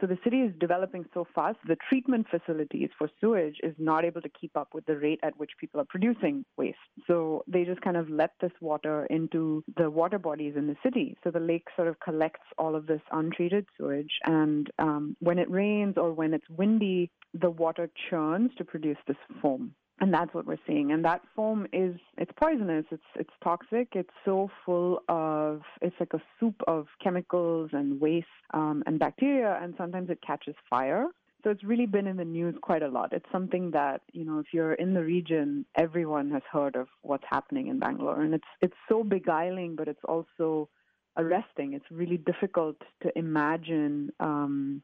So 0.00 0.06
the 0.06 0.18
city 0.22 0.42
is 0.42 0.52
developing 0.60 1.06
so 1.14 1.26
fast, 1.34 1.56
the 1.66 1.76
treatment 1.88 2.26
facilities 2.30 2.90
for 2.98 3.08
sewage 3.18 3.56
is 3.62 3.74
not 3.78 4.04
able 4.04 4.20
to 4.20 4.28
keep 4.28 4.54
up 4.56 4.68
with 4.74 4.84
the 4.84 4.96
rate 4.98 5.20
at 5.22 5.38
which 5.38 5.52
people 5.58 5.80
are 5.80 5.86
producing 5.88 6.44
waste. 6.58 6.76
So 7.06 7.44
they 7.46 7.64
just 7.64 7.80
kind 7.80 7.96
of 7.96 8.10
let 8.10 8.32
this 8.40 8.52
water 8.60 9.06
into 9.06 9.64
the 9.78 9.88
water 9.88 10.18
bodies 10.18 10.54
in 10.56 10.66
the 10.66 10.76
city. 10.82 11.16
So 11.24 11.30
the 11.30 11.40
lake 11.40 11.66
sort 11.76 11.88
of 11.88 11.98
collects 12.00 12.46
all 12.58 12.76
of 12.76 12.86
this 12.86 13.00
untreated 13.10 13.66
sewage, 13.78 14.12
and 14.24 14.70
um, 14.78 15.16
when 15.20 15.38
it 15.38 15.50
rains 15.50 15.94
or 15.96 16.12
when 16.12 16.34
it's 16.34 16.48
windy, 16.50 17.10
the 17.32 17.50
water 17.50 17.88
churns 18.10 18.50
to 18.58 18.64
produce 18.64 18.98
this 19.06 19.16
foam 19.40 19.74
and 20.00 20.12
that's 20.12 20.32
what 20.34 20.46
we're 20.46 20.58
seeing. 20.66 20.92
And 20.92 21.04
that 21.04 21.22
foam 21.34 21.66
is 21.72 21.96
it's 22.18 22.32
poisonous. 22.40 22.84
It's 22.90 23.02
it's 23.14 23.30
toxic. 23.42 23.88
It's 23.92 24.10
so 24.24 24.50
full 24.64 25.00
of 25.08 25.62
it's 25.80 25.96
like 25.98 26.12
a 26.12 26.20
soup 26.38 26.60
of 26.66 26.86
chemicals 27.02 27.70
and 27.72 28.00
waste 28.00 28.26
um, 28.52 28.82
and 28.86 28.98
bacteria 28.98 29.58
and 29.62 29.74
sometimes 29.78 30.10
it 30.10 30.18
catches 30.26 30.54
fire. 30.68 31.06
So 31.44 31.50
it's 31.50 31.62
really 31.62 31.86
been 31.86 32.06
in 32.06 32.16
the 32.16 32.24
news 32.24 32.56
quite 32.60 32.82
a 32.82 32.88
lot. 32.88 33.12
It's 33.12 33.26
something 33.32 33.70
that 33.70 34.02
you 34.12 34.24
know 34.24 34.38
if 34.38 34.46
you're 34.52 34.74
in 34.74 34.92
the 34.92 35.02
region 35.02 35.64
everyone 35.76 36.30
has 36.30 36.42
heard 36.50 36.76
of 36.76 36.88
what's 37.00 37.24
happening 37.28 37.68
in 37.68 37.78
bangalore. 37.78 38.20
And 38.20 38.34
it's 38.34 38.48
it's 38.60 38.76
so 38.90 39.02
beguiling 39.02 39.76
but 39.76 39.88
it's 39.88 40.04
also 40.06 40.68
arresting. 41.16 41.72
It's 41.72 41.90
really 41.90 42.18
difficult 42.18 42.76
to 43.02 43.18
imagine 43.18 44.10
um, 44.20 44.82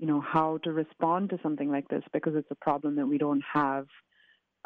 you 0.00 0.06
know 0.08 0.20
how 0.20 0.58
to 0.64 0.72
respond 0.72 1.30
to 1.30 1.38
something 1.44 1.70
like 1.70 1.86
this 1.88 2.02
because 2.12 2.34
it's 2.34 2.50
a 2.50 2.56
problem 2.56 2.96
that 2.96 3.06
we 3.06 3.18
don't 3.18 3.44
have 3.52 3.86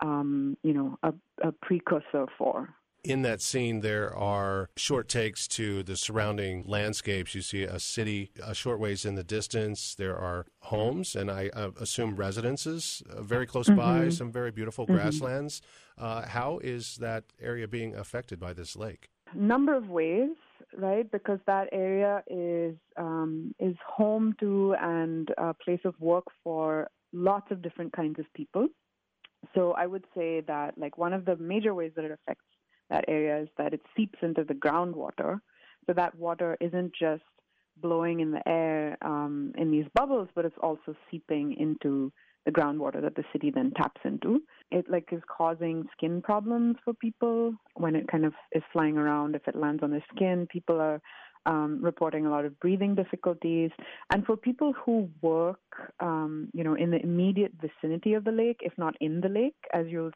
um, 0.00 0.56
you 0.62 0.72
know, 0.72 0.98
a, 1.02 1.12
a 1.42 1.52
precursor 1.52 2.26
for. 2.38 2.68
In 3.04 3.22
that 3.22 3.42
scene, 3.42 3.80
there 3.80 4.14
are 4.14 4.70
short 4.76 5.08
takes 5.08 5.48
to 5.48 5.82
the 5.82 5.96
surrounding 5.96 6.62
landscapes. 6.68 7.34
You 7.34 7.42
see 7.42 7.64
a 7.64 7.80
city 7.80 8.30
a 8.40 8.54
short 8.54 8.78
ways 8.78 9.04
in 9.04 9.16
the 9.16 9.24
distance. 9.24 9.96
There 9.96 10.16
are 10.16 10.46
homes, 10.60 11.16
and 11.16 11.28
I 11.28 11.48
uh, 11.48 11.70
assume 11.80 12.14
residences 12.14 13.02
uh, 13.10 13.22
very 13.22 13.44
close 13.44 13.68
mm-hmm. 13.68 14.04
by, 14.04 14.08
some 14.10 14.30
very 14.30 14.52
beautiful 14.52 14.84
mm-hmm. 14.84 14.94
grasslands. 14.94 15.62
Uh, 15.98 16.28
how 16.28 16.60
is 16.62 16.96
that 16.98 17.24
area 17.40 17.66
being 17.66 17.96
affected 17.96 18.38
by 18.38 18.52
this 18.52 18.76
lake? 18.76 19.08
Number 19.34 19.74
of 19.74 19.88
ways, 19.88 20.30
right? 20.76 21.10
Because 21.10 21.40
that 21.46 21.70
area 21.72 22.22
is 22.28 22.76
um, 22.96 23.52
is 23.58 23.74
home 23.84 24.36
to 24.38 24.76
and 24.80 25.28
a 25.38 25.54
place 25.54 25.80
of 25.84 25.98
work 26.00 26.24
for 26.44 26.88
lots 27.12 27.50
of 27.50 27.62
different 27.62 27.92
kinds 27.92 28.18
of 28.18 28.26
people. 28.34 28.68
So 29.54 29.72
I 29.72 29.86
would 29.86 30.04
say 30.16 30.40
that 30.42 30.78
like 30.78 30.98
one 30.98 31.12
of 31.12 31.24
the 31.24 31.36
major 31.36 31.74
ways 31.74 31.92
that 31.96 32.04
it 32.04 32.12
affects 32.12 32.44
that 32.90 33.04
area 33.08 33.42
is 33.42 33.48
that 33.58 33.74
it 33.74 33.80
seeps 33.96 34.18
into 34.22 34.44
the 34.44 34.54
groundwater. 34.54 35.40
So 35.86 35.92
that 35.94 36.14
water 36.16 36.56
isn't 36.60 36.92
just 36.98 37.22
blowing 37.78 38.20
in 38.20 38.30
the 38.30 38.46
air 38.48 38.96
um, 39.02 39.52
in 39.56 39.70
these 39.70 39.86
bubbles, 39.94 40.28
but 40.34 40.44
it's 40.44 40.56
also 40.62 40.94
seeping 41.10 41.56
into 41.58 42.12
the 42.44 42.52
groundwater 42.52 43.00
that 43.00 43.14
the 43.14 43.24
city 43.32 43.50
then 43.50 43.72
taps 43.76 44.00
into. 44.04 44.40
It 44.70 44.86
like 44.90 45.08
is 45.12 45.22
causing 45.34 45.84
skin 45.96 46.22
problems 46.22 46.76
for 46.84 46.92
people 46.94 47.54
when 47.74 47.94
it 47.94 48.08
kind 48.08 48.24
of 48.24 48.32
is 48.52 48.62
flying 48.72 48.98
around. 48.98 49.34
If 49.34 49.46
it 49.46 49.56
lands 49.56 49.82
on 49.82 49.90
their 49.90 50.04
skin, 50.14 50.46
people 50.50 50.80
are 50.80 51.00
um, 51.46 51.80
reporting 51.82 52.26
a 52.26 52.30
lot 52.30 52.44
of 52.44 52.58
breathing 52.60 52.94
difficulties. 52.94 53.70
And 54.12 54.24
for 54.24 54.36
people 54.36 54.72
who 54.84 55.08
work, 55.20 55.60
um, 56.00 56.48
you 56.52 56.64
know, 56.64 56.74
in 56.74 56.90
the 56.90 57.00
immediate 57.02 57.52
vicinity 57.60 58.14
of 58.14 58.24
the 58.24 58.32
lake, 58.32 58.60
if 58.62 58.72
not 58.76 58.94
in 59.00 59.20
the 59.20 59.28
lake, 59.28 59.56
as 59.72 59.86
you'll 59.88 60.12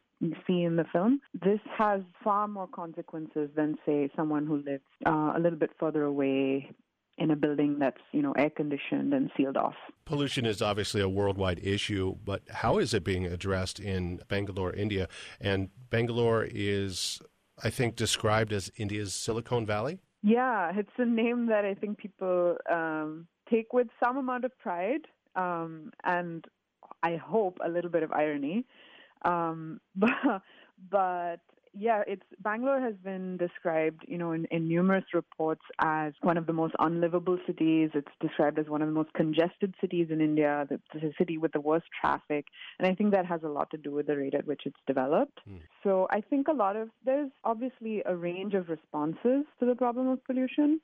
see 0.46 0.62
in 0.62 0.76
the 0.76 0.84
film, 0.92 1.20
this 1.34 1.60
has 1.76 2.00
far 2.22 2.48
more 2.48 2.68
consequences 2.68 3.50
than, 3.56 3.76
say, 3.84 4.10
someone 4.16 4.46
who 4.46 4.56
lives 4.56 4.84
uh, 5.06 5.32
a 5.36 5.40
little 5.40 5.58
bit 5.58 5.70
further 5.78 6.04
away 6.04 6.70
in 7.18 7.30
a 7.30 7.36
building 7.36 7.78
that's 7.78 8.00
you 8.12 8.20
know 8.22 8.32
air 8.32 8.50
conditioned 8.50 9.14
and 9.14 9.30
sealed 9.36 9.56
off. 9.56 9.74
Pollution 10.04 10.44
is 10.44 10.60
obviously 10.60 11.00
a 11.00 11.08
worldwide 11.08 11.60
issue, 11.62 12.16
but 12.24 12.42
how 12.50 12.78
is 12.78 12.92
it 12.92 13.04
being 13.04 13.26
addressed 13.26 13.80
in 13.80 14.20
Bangalore, 14.28 14.72
India? 14.72 15.08
And 15.40 15.70
Bangalore 15.90 16.46
is, 16.50 17.20
I 17.62 17.70
think, 17.70 17.96
described 17.96 18.52
as 18.52 18.70
India's 18.76 19.14
Silicon 19.14 19.64
Valley. 19.66 20.00
Yeah, 20.26 20.72
it's 20.74 20.90
a 20.98 21.04
name 21.06 21.46
that 21.46 21.64
I 21.64 21.74
think 21.74 21.98
people 21.98 22.56
um, 22.68 23.28
take 23.48 23.72
with 23.72 23.86
some 24.04 24.16
amount 24.16 24.44
of 24.44 24.58
pride 24.58 25.06
um, 25.36 25.92
and 26.02 26.44
I 27.04 27.14
hope 27.16 27.58
a 27.64 27.68
little 27.68 27.90
bit 27.92 28.02
of 28.02 28.10
irony. 28.12 28.66
Um, 29.24 29.80
but, 29.96 30.42
but 30.90 31.40
yeah, 31.78 32.02
it's 32.06 32.22
Bangalore 32.40 32.80
has 32.80 32.94
been 33.04 33.36
described, 33.36 34.04
you 34.08 34.18
know, 34.18 34.32
in, 34.32 34.46
in 34.50 34.68
numerous 34.68 35.04
reports 35.12 35.62
as 35.78 36.12
one 36.22 36.36
of 36.36 36.46
the 36.46 36.52
most 36.52 36.74
unlivable 36.78 37.38
cities. 37.46 37.90
It's 37.94 38.10
described 38.20 38.58
as 38.58 38.66
one 38.66 38.82
of 38.82 38.88
the 38.88 38.94
most 38.94 39.12
congested 39.12 39.74
cities 39.80 40.08
in 40.10 40.20
India, 40.20 40.66
the, 40.68 40.80
the 40.94 41.12
city 41.18 41.38
with 41.38 41.52
the 41.52 41.60
worst 41.60 41.86
traffic, 42.00 42.46
and 42.78 42.88
I 42.88 42.94
think 42.94 43.12
that 43.12 43.26
has 43.26 43.42
a 43.44 43.48
lot 43.48 43.70
to 43.70 43.76
do 43.76 43.92
with 43.92 44.06
the 44.06 44.16
rate 44.16 44.34
at 44.34 44.46
which 44.46 44.62
it's 44.64 44.80
developed. 44.86 45.38
Mm. 45.48 45.60
So 45.82 46.06
I 46.10 46.20
think 46.20 46.48
a 46.48 46.52
lot 46.52 46.76
of 46.76 46.88
there's 47.04 47.30
obviously 47.44 48.02
a 48.06 48.16
range 48.16 48.54
of 48.54 48.68
responses 48.68 49.44
to 49.60 49.66
the 49.66 49.74
problem 49.74 50.08
of 50.08 50.24
pollution. 50.24 50.80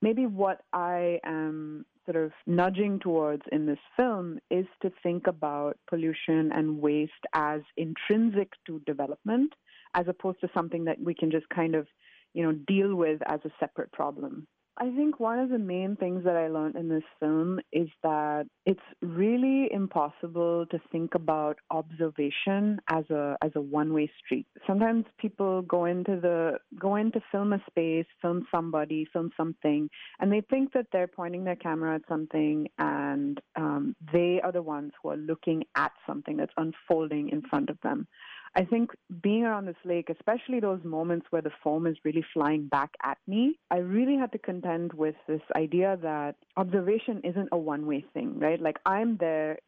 Maybe 0.00 0.26
what 0.26 0.62
I 0.72 1.20
am 1.24 1.84
sort 2.04 2.16
of 2.16 2.32
nudging 2.46 2.98
towards 2.98 3.42
in 3.52 3.66
this 3.66 3.78
film 3.96 4.38
is 4.50 4.66
to 4.82 4.92
think 5.02 5.26
about 5.26 5.78
pollution 5.88 6.50
and 6.52 6.80
waste 6.80 7.12
as 7.34 7.60
intrinsic 7.76 8.50
to 8.66 8.80
development 8.86 9.52
as 9.94 10.06
opposed 10.08 10.40
to 10.40 10.48
something 10.54 10.84
that 10.84 10.98
we 11.00 11.14
can 11.14 11.30
just 11.30 11.48
kind 11.48 11.74
of, 11.74 11.86
you 12.34 12.42
know, 12.42 12.52
deal 12.52 12.94
with 12.94 13.20
as 13.26 13.40
a 13.44 13.50
separate 13.60 13.92
problem. 13.92 14.46
I 14.78 14.90
think 14.96 15.20
one 15.20 15.38
of 15.38 15.50
the 15.50 15.58
main 15.58 15.96
things 15.96 16.24
that 16.24 16.34
I 16.34 16.48
learned 16.48 16.76
in 16.76 16.88
this 16.88 17.02
film 17.20 17.60
is 17.72 17.88
that 18.02 18.46
it's 18.64 18.80
really 19.02 19.68
impossible 19.70 20.64
to 20.70 20.80
think 20.90 21.14
about 21.14 21.58
observation 21.70 22.80
as 22.88 23.04
a 23.10 23.36
as 23.42 23.50
a 23.54 23.60
one-way 23.60 24.10
street. 24.24 24.46
Sometimes 24.66 25.04
people 25.18 25.60
go 25.62 25.84
into 25.84 26.18
the 26.18 26.58
go 26.80 26.96
into 26.96 27.20
film 27.30 27.52
a 27.52 27.62
space, 27.68 28.06
film 28.22 28.46
somebody, 28.50 29.06
film 29.12 29.30
something, 29.36 29.90
and 30.20 30.32
they 30.32 30.40
think 30.48 30.72
that 30.72 30.86
they're 30.90 31.06
pointing 31.06 31.44
their 31.44 31.56
camera 31.56 31.96
at 31.96 32.08
something, 32.08 32.66
and 32.78 33.40
um, 33.56 33.94
they 34.10 34.40
are 34.42 34.52
the 34.52 34.62
ones 34.62 34.92
who 35.02 35.10
are 35.10 35.18
looking 35.18 35.64
at 35.76 35.92
something 36.06 36.38
that's 36.38 36.52
unfolding 36.56 37.28
in 37.28 37.42
front 37.42 37.68
of 37.68 37.78
them. 37.82 38.08
I 38.54 38.64
think 38.64 38.90
being 39.22 39.44
around 39.44 39.66
this 39.66 39.76
lake, 39.84 40.10
especially 40.10 40.60
those 40.60 40.84
moments 40.84 41.26
where 41.30 41.42
the 41.42 41.52
foam 41.64 41.86
is 41.86 41.96
really 42.04 42.24
flying 42.34 42.66
back 42.66 42.90
at 43.02 43.18
me, 43.26 43.58
I 43.70 43.78
really 43.78 44.16
had 44.16 44.32
to 44.32 44.38
contend 44.38 44.92
with 44.92 45.14
this 45.26 45.40
idea 45.56 45.98
that 46.02 46.36
observation 46.56 47.22
isn't 47.24 47.48
a 47.52 47.56
one 47.56 47.86
way 47.86 48.04
thing, 48.12 48.38
right? 48.38 48.60
Like 48.60 48.76
I'm 48.84 49.16
there 49.16 49.58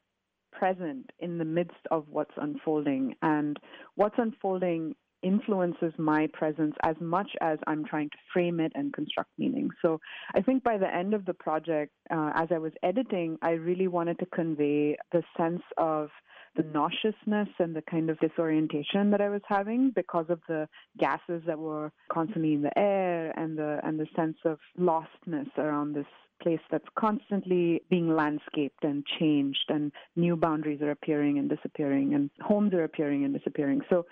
present 0.52 1.10
in 1.18 1.38
the 1.38 1.44
midst 1.44 1.80
of 1.90 2.06
what's 2.08 2.34
unfolding, 2.36 3.14
and 3.22 3.58
what's 3.96 4.16
unfolding 4.18 4.94
influences 5.24 5.92
my 5.98 6.28
presence 6.32 6.74
as 6.82 6.96
much 7.00 7.30
as 7.40 7.58
I'm 7.66 7.84
trying 7.84 8.10
to 8.10 8.16
frame 8.32 8.60
it 8.60 8.72
and 8.74 8.92
construct 8.92 9.30
meaning. 9.38 9.70
So 9.82 10.00
I 10.34 10.40
think 10.40 10.62
by 10.62 10.78
the 10.78 10.94
end 10.94 11.14
of 11.14 11.24
the 11.24 11.34
project, 11.34 11.92
uh, 12.10 12.32
as 12.34 12.48
I 12.52 12.58
was 12.58 12.72
editing, 12.82 13.38
I 13.42 13.52
really 13.52 13.88
wanted 13.88 14.18
to 14.20 14.26
convey 14.26 14.96
the 15.12 15.22
sense 15.36 15.62
of 15.78 16.10
the 16.56 16.62
nauseousness 16.62 17.48
and 17.58 17.74
the 17.74 17.82
kind 17.90 18.10
of 18.10 18.18
disorientation 18.20 19.10
that 19.10 19.20
I 19.20 19.28
was 19.28 19.42
having 19.48 19.92
because 19.94 20.26
of 20.28 20.40
the 20.48 20.68
gases 20.98 21.42
that 21.46 21.58
were 21.58 21.90
constantly 22.12 22.54
in 22.54 22.62
the 22.62 22.78
air 22.78 23.32
and 23.36 23.58
the 23.58 23.80
and 23.82 23.98
the 23.98 24.06
sense 24.14 24.36
of 24.44 24.58
lostness 24.78 25.48
around 25.58 25.94
this 25.94 26.06
place 26.42 26.60
that's 26.70 26.84
constantly 26.98 27.82
being 27.90 28.14
landscaped 28.14 28.82
and 28.82 29.04
changed 29.18 29.64
and 29.68 29.92
new 30.16 30.36
boundaries 30.36 30.82
are 30.82 30.90
appearing 30.90 31.38
and 31.38 31.48
disappearing 31.48 32.14
and 32.14 32.30
homes 32.40 32.74
are 32.74 32.84
appearing 32.84 33.24
and 33.24 33.34
disappearing. 33.34 33.80
So 33.88 34.04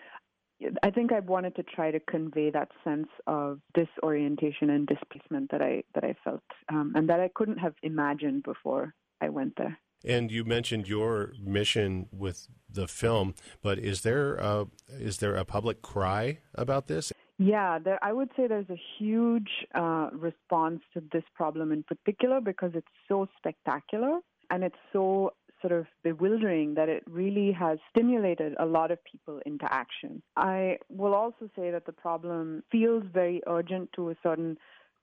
I 0.82 0.90
think 0.90 1.12
I 1.12 1.20
wanted 1.20 1.56
to 1.56 1.62
try 1.62 1.90
to 1.90 2.00
convey 2.00 2.50
that 2.50 2.68
sense 2.84 3.08
of 3.26 3.60
disorientation 3.74 4.70
and 4.70 4.86
displacement 4.86 5.50
that 5.50 5.62
I 5.62 5.82
that 5.94 6.04
I 6.04 6.14
felt 6.24 6.42
um, 6.68 6.92
and 6.94 7.08
that 7.08 7.20
I 7.20 7.30
couldn't 7.34 7.58
have 7.58 7.74
imagined 7.82 8.42
before 8.42 8.94
I 9.20 9.28
went 9.28 9.54
there. 9.56 9.78
And 10.04 10.30
you 10.32 10.44
mentioned 10.44 10.88
your 10.88 11.32
mission 11.40 12.08
with 12.10 12.48
the 12.68 12.88
film, 12.88 13.34
but 13.62 13.78
is 13.78 14.02
there 14.02 14.34
a, 14.36 14.66
is 14.88 15.18
there 15.18 15.36
a 15.36 15.44
public 15.44 15.80
cry 15.80 16.38
about 16.54 16.88
this? 16.88 17.12
Yeah, 17.38 17.78
there, 17.78 17.98
I 18.02 18.12
would 18.12 18.30
say 18.36 18.46
there's 18.46 18.70
a 18.70 18.80
huge 18.98 19.48
uh, 19.74 20.10
response 20.12 20.80
to 20.94 21.02
this 21.12 21.24
problem 21.34 21.72
in 21.72 21.82
particular 21.84 22.40
because 22.40 22.72
it's 22.74 22.86
so 23.08 23.28
spectacular 23.38 24.20
and 24.50 24.64
it's 24.64 24.76
so 24.92 25.32
sort 25.62 25.72
of 25.72 25.86
bewildering 26.02 26.74
that 26.74 26.88
it 26.88 27.02
really 27.08 27.52
has 27.52 27.78
stimulated 27.90 28.54
a 28.58 28.66
lot 28.66 28.90
of 28.90 28.98
people 29.04 29.40
into 29.46 29.66
action. 29.72 30.22
I 30.36 30.78
will 30.90 31.14
also 31.14 31.48
say 31.56 31.70
that 31.70 31.86
the 31.86 31.92
problem 31.92 32.62
feels 32.70 33.04
very 33.12 33.40
urgent 33.46 33.90
to 33.96 34.10
a 34.10 34.16
certain 34.22 34.58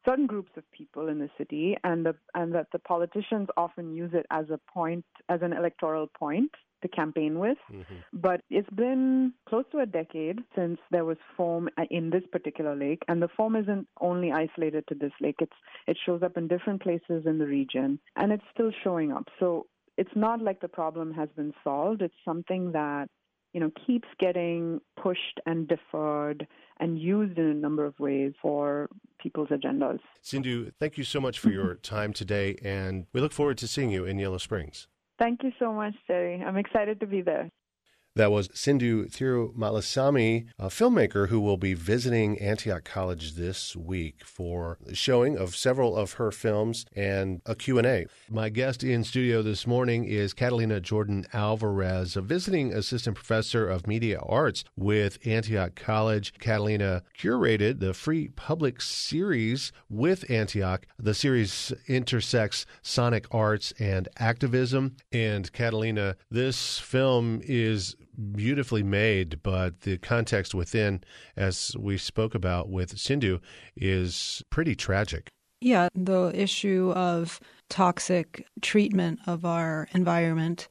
certain 0.05 0.27
groups 0.27 0.51
of 0.55 0.63
people 0.71 1.09
in 1.09 1.19
the 1.19 1.29
city, 1.37 1.75
and 1.83 2.05
the 2.05 2.15
and 2.33 2.53
that 2.53 2.67
the 2.71 2.79
politicians 2.79 3.47
often 3.57 3.93
use 3.93 4.11
it 4.13 4.25
as 4.31 4.45
a 4.49 4.59
point, 4.71 5.05
as 5.27 5.41
an 5.41 5.53
electoral 5.53 6.07
point 6.07 6.51
to 6.81 6.87
campaign 6.87 7.39
with. 7.39 7.57
Mm-hmm. 7.71 7.95
But 8.13 8.41
it's 8.49 8.69
been 8.69 9.33
close 9.47 9.65
to 9.71 9.79
a 9.79 9.85
decade 9.85 10.39
since 10.55 10.79
there 10.91 11.05
was 11.05 11.17
foam 11.35 11.69
in 11.89 12.09
this 12.09 12.23
particular 12.31 12.75
lake, 12.75 13.03
and 13.07 13.21
the 13.21 13.27
foam 13.35 13.55
isn't 13.55 13.87
only 13.99 14.31
isolated 14.31 14.85
to 14.87 14.95
this 14.95 15.11
lake. 15.21 15.37
It's 15.39 15.51
it 15.87 15.97
shows 16.05 16.23
up 16.23 16.37
in 16.37 16.47
different 16.47 16.81
places 16.81 17.25
in 17.25 17.37
the 17.37 17.47
region, 17.47 17.99
and 18.15 18.31
it's 18.31 18.43
still 18.53 18.71
showing 18.83 19.11
up. 19.11 19.27
So 19.39 19.67
it's 19.99 20.15
not 20.15 20.41
like 20.41 20.61
the 20.61 20.69
problem 20.69 21.13
has 21.13 21.27
been 21.35 21.53
solved. 21.61 22.01
It's 22.01 22.15
something 22.23 22.71
that 22.71 23.07
you 23.53 23.59
know 23.59 23.69
keeps 23.85 24.07
getting 24.17 24.79
pushed 25.01 25.41
and 25.45 25.67
deferred 25.67 26.47
and 26.79 26.97
used 26.97 27.37
in 27.37 27.45
a 27.45 27.53
number 27.53 27.85
of 27.85 27.99
ways 27.99 28.31
for 28.41 28.87
people's 29.21 29.49
agendas. 29.49 29.99
Sindhu, 30.21 30.71
thank 30.79 30.97
you 30.97 31.03
so 31.03 31.19
much 31.19 31.37
for 31.37 31.49
your 31.49 31.75
time 31.95 32.13
today, 32.13 32.55
and 32.63 33.07
we 33.11 33.19
look 33.19 33.33
forward 33.33 33.57
to 33.57 33.67
seeing 33.67 33.91
you 33.91 34.05
in 34.05 34.17
Yellow 34.17 34.37
Springs. 34.37 34.87
Thank 35.19 35.43
you 35.43 35.51
so 35.59 35.73
much, 35.73 35.95
Jerry. 36.07 36.41
I'm 36.41 36.55
excited 36.55 37.01
to 37.01 37.05
be 37.05 37.21
there. 37.21 37.49
That 38.19 38.33
was 38.33 38.49
Sindhu 38.53 39.05
Thirumalasamy, 39.05 40.47
a 40.59 40.67
filmmaker 40.67 41.29
who 41.29 41.39
will 41.39 41.55
be 41.55 41.73
visiting 41.73 42.37
Antioch 42.39 42.83
College 42.83 43.35
this 43.35 43.77
week 43.77 44.25
for 44.25 44.77
showing 44.91 45.37
of 45.37 45.55
several 45.55 45.95
of 45.95 46.11
her 46.13 46.29
films 46.29 46.85
and 46.97 47.39
a 47.45 47.55
Q&A. 47.55 48.07
My 48.29 48.49
guest 48.49 48.83
in 48.83 49.05
studio 49.05 49.41
this 49.41 49.65
morning 49.65 50.03
is 50.03 50.33
Catalina 50.33 50.81
Jordan 50.81 51.27
Alvarez, 51.31 52.17
a 52.17 52.21
visiting 52.21 52.73
assistant 52.73 53.15
professor 53.15 53.65
of 53.65 53.87
media 53.87 54.19
arts 54.19 54.65
with 54.75 55.25
Antioch 55.25 55.75
College. 55.75 56.33
Catalina 56.39 57.03
curated 57.17 57.79
the 57.79 57.93
free 57.93 58.27
public 58.27 58.81
series 58.81 59.71
with 59.89 60.29
Antioch. 60.29 60.85
The 60.97 61.13
series 61.13 61.71
intersects 61.87 62.65
sonic 62.81 63.33
arts 63.33 63.73
and 63.79 64.09
activism. 64.17 64.97
And 65.13 65.49
Catalina, 65.53 66.17
this 66.29 66.79
film 66.79 67.39
is 67.45 67.95
beautifully 68.31 68.83
made, 68.83 69.41
but 69.43 69.81
the 69.81 69.97
context 69.97 70.53
within, 70.53 71.03
as 71.35 71.75
we 71.77 71.97
spoke 71.97 72.35
about 72.35 72.69
with 72.69 72.97
Sindhu, 72.97 73.39
is 73.75 74.43
pretty 74.49 74.75
tragic. 74.75 75.29
Yeah, 75.61 75.89
the 75.93 76.31
issue 76.33 76.91
of 76.95 77.39
toxic 77.69 78.47
treatment 78.61 79.19
of 79.27 79.45
our 79.45 79.87
environment 79.93 80.67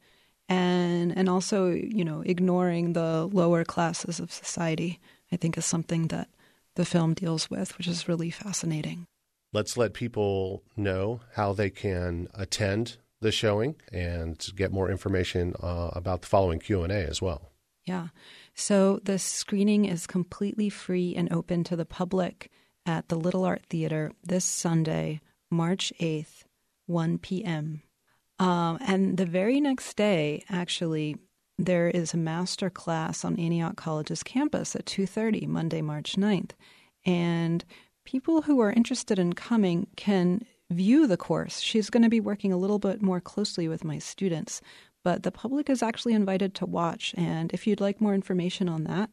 and 0.47 1.15
and 1.15 1.29
also, 1.29 1.69
you 1.69 2.03
know, 2.03 2.21
ignoring 2.25 2.93
the 2.93 3.27
lower 3.27 3.63
classes 3.63 4.19
of 4.19 4.31
society, 4.31 4.99
I 5.31 5.35
think 5.35 5.57
is 5.57 5.65
something 5.65 6.07
that 6.07 6.27
the 6.75 6.85
film 6.85 7.13
deals 7.13 7.49
with, 7.49 7.77
which 7.77 7.87
is 7.87 8.07
really 8.07 8.31
fascinating. 8.31 9.05
Let's 9.53 9.77
let 9.77 9.93
people 9.93 10.63
know 10.75 11.21
how 11.35 11.53
they 11.53 11.69
can 11.69 12.27
attend 12.33 12.97
the 13.21 13.31
showing 13.31 13.75
and 13.91 14.47
get 14.55 14.71
more 14.71 14.89
information 14.89 15.53
uh, 15.61 15.89
about 15.93 16.21
the 16.21 16.27
following 16.27 16.59
Q&A 16.59 16.87
as 16.87 17.21
well. 17.21 17.51
Yeah. 17.85 18.09
So 18.53 18.99
the 19.03 19.19
screening 19.19 19.85
is 19.85 20.07
completely 20.07 20.69
free 20.69 21.15
and 21.15 21.31
open 21.31 21.63
to 21.65 21.75
the 21.75 21.85
public 21.85 22.51
at 22.85 23.09
the 23.09 23.15
Little 23.15 23.45
Art 23.45 23.63
Theater 23.69 24.11
this 24.23 24.45
Sunday, 24.45 25.21
March 25.49 25.91
8th, 25.99 26.43
1 26.85 27.17
p.m. 27.19 27.81
Um, 28.37 28.77
and 28.81 29.17
the 29.17 29.25
very 29.25 29.59
next 29.59 29.95
day, 29.95 30.43
actually, 30.49 31.17
there 31.57 31.89
is 31.89 32.13
a 32.13 32.17
master 32.17 32.69
class 32.69 33.25
on 33.25 33.37
Antioch 33.37 33.75
College's 33.75 34.23
campus 34.23 34.75
at 34.75 34.85
2:30 34.85 35.45
Monday, 35.47 35.81
March 35.81 36.15
9th. 36.15 36.51
And 37.05 37.65
people 38.05 38.43
who 38.43 38.59
are 38.61 38.71
interested 38.71 39.19
in 39.19 39.33
coming 39.33 39.87
can 39.95 40.45
view 40.69 41.07
the 41.07 41.17
course. 41.17 41.59
She's 41.59 41.89
going 41.89 42.03
to 42.03 42.09
be 42.09 42.19
working 42.19 42.53
a 42.53 42.57
little 42.57 42.79
bit 42.79 43.01
more 43.01 43.19
closely 43.19 43.67
with 43.67 43.83
my 43.83 43.99
students, 43.99 44.61
but 45.03 45.23
the 45.23 45.31
public 45.31 45.69
is 45.69 45.81
actually 45.81 46.13
invited 46.13 46.53
to 46.55 46.65
watch. 46.65 47.13
And 47.17 47.51
if 47.53 47.65
you'd 47.65 47.81
like 47.81 48.01
more 48.01 48.13
information 48.13 48.69
on 48.69 48.83
that, 48.85 49.09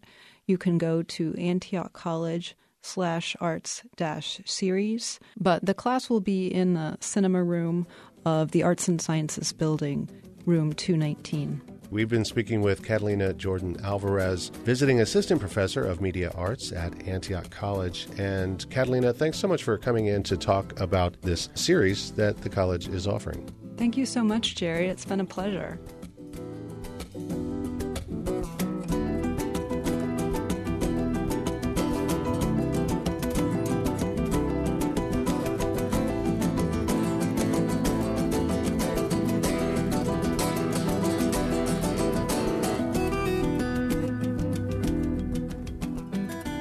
you 0.46 0.58
can 0.58 0.78
go 0.78 1.02
to 1.02 1.34
Antioch 1.38 1.92
College 1.92 2.56
slash 2.82 3.34
arts 3.40 3.82
dash 3.96 4.40
series. 4.44 5.18
But 5.38 5.64
the 5.64 5.74
class 5.74 6.08
will 6.08 6.20
be 6.20 6.46
in 6.46 6.74
the 6.74 6.96
cinema 7.00 7.42
room 7.42 7.86
of 8.24 8.52
the 8.52 8.62
Arts 8.62 8.88
and 8.88 9.00
Sciences 9.00 9.52
building, 9.52 10.08
room 10.44 10.72
219. 10.72 11.75
We've 11.90 12.08
been 12.08 12.24
speaking 12.24 12.62
with 12.62 12.82
Catalina 12.82 13.32
Jordan 13.32 13.76
Alvarez, 13.82 14.48
visiting 14.64 15.00
assistant 15.00 15.40
professor 15.40 15.84
of 15.84 16.00
media 16.00 16.32
arts 16.34 16.72
at 16.72 17.06
Antioch 17.06 17.48
College. 17.50 18.08
And 18.18 18.68
Catalina, 18.70 19.12
thanks 19.12 19.38
so 19.38 19.46
much 19.46 19.62
for 19.62 19.78
coming 19.78 20.06
in 20.06 20.22
to 20.24 20.36
talk 20.36 20.78
about 20.80 21.20
this 21.22 21.48
series 21.54 22.10
that 22.12 22.38
the 22.38 22.48
college 22.48 22.88
is 22.88 23.06
offering. 23.06 23.48
Thank 23.76 23.96
you 23.96 24.06
so 24.06 24.24
much, 24.24 24.56
Jerry. 24.56 24.88
It's 24.88 25.04
been 25.04 25.20
a 25.20 25.24
pleasure. 25.24 25.78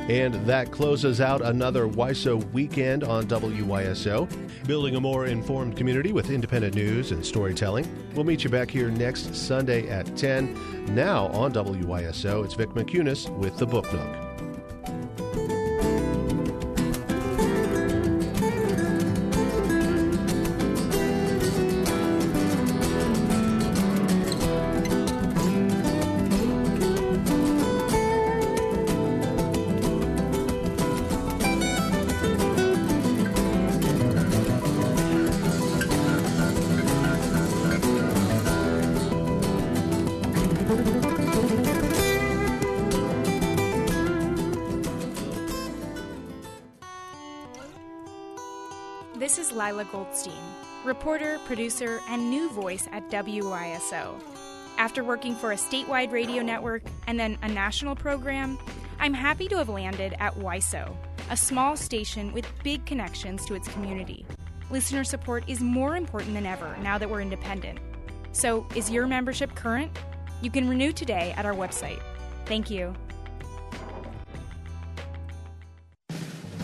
And 0.08 0.34
that 0.46 0.72
closes 0.72 1.20
out 1.20 1.42
another 1.42 1.88
WYSO 1.88 2.52
weekend 2.52 3.04
on 3.04 3.26
WYSO, 3.26 4.30
building 4.68 4.96
a 4.96 5.00
more 5.00 5.26
informed 5.26 5.76
community 5.76 6.14
with 6.14 6.30
independent 6.30 6.76
news 6.76 7.12
and 7.12 7.26
storytelling. 7.26 7.88
We'll 8.14 8.26
meet 8.26 8.44
you 8.44 8.50
back 8.50 8.70
here 8.70 8.92
next 8.92 9.36
Sunday 9.36 9.90
at 9.90 10.16
10. 10.16 10.94
Now 10.94 11.28
on 11.28 11.54
WYSO, 11.54 12.46
it's 12.46 12.54
Vick 12.54 12.70
Mickunas 12.70 13.30
with 13.38 13.58
the 13.58 13.66
Book 13.66 13.92
Nook. 13.92 14.25
Reporter, 50.86 51.40
producer, 51.46 52.00
and 52.10 52.30
new 52.30 52.48
voice 52.52 52.88
at 52.92 53.10
WYSO. 53.10 54.22
After 54.78 55.04
working 55.04 55.34
for 55.34 55.52
a 55.52 55.56
statewide 55.56 56.12
radio 56.12 56.44
network 56.44 56.84
and 57.08 57.20
then 57.20 57.40
a 57.42 57.48
national 57.48 57.96
program, 57.96 58.60
I'm 59.00 59.16
happy 59.16 59.48
to 59.48 59.58
have 59.58 59.68
landed 59.68 60.14
at 60.20 60.36
WYSO, 60.36 60.96
a 61.32 61.38
small 61.38 61.76
station 61.76 62.32
with 62.34 62.46
big 62.64 62.86
connections 62.86 63.48
to 63.48 63.56
its 63.56 63.68
community. 63.70 64.28
Listener 64.70 65.04
support 65.04 65.44
is 65.48 65.60
more 65.60 65.96
important 65.96 66.36
than 66.36 66.46
ever 66.46 66.78
now 66.84 67.00
that 67.00 67.10
we're 67.10 67.22
independent. 67.22 67.80
So, 68.32 68.68
is 68.76 68.92
your 68.92 69.08
membership 69.08 69.56
current? 69.56 69.92
You 70.44 70.52
can 70.52 70.70
renew 70.70 70.92
today 70.92 71.34
at 71.36 71.48
our 71.48 71.56
website. 71.56 72.02
Thank 72.46 72.70
you. 72.70 72.94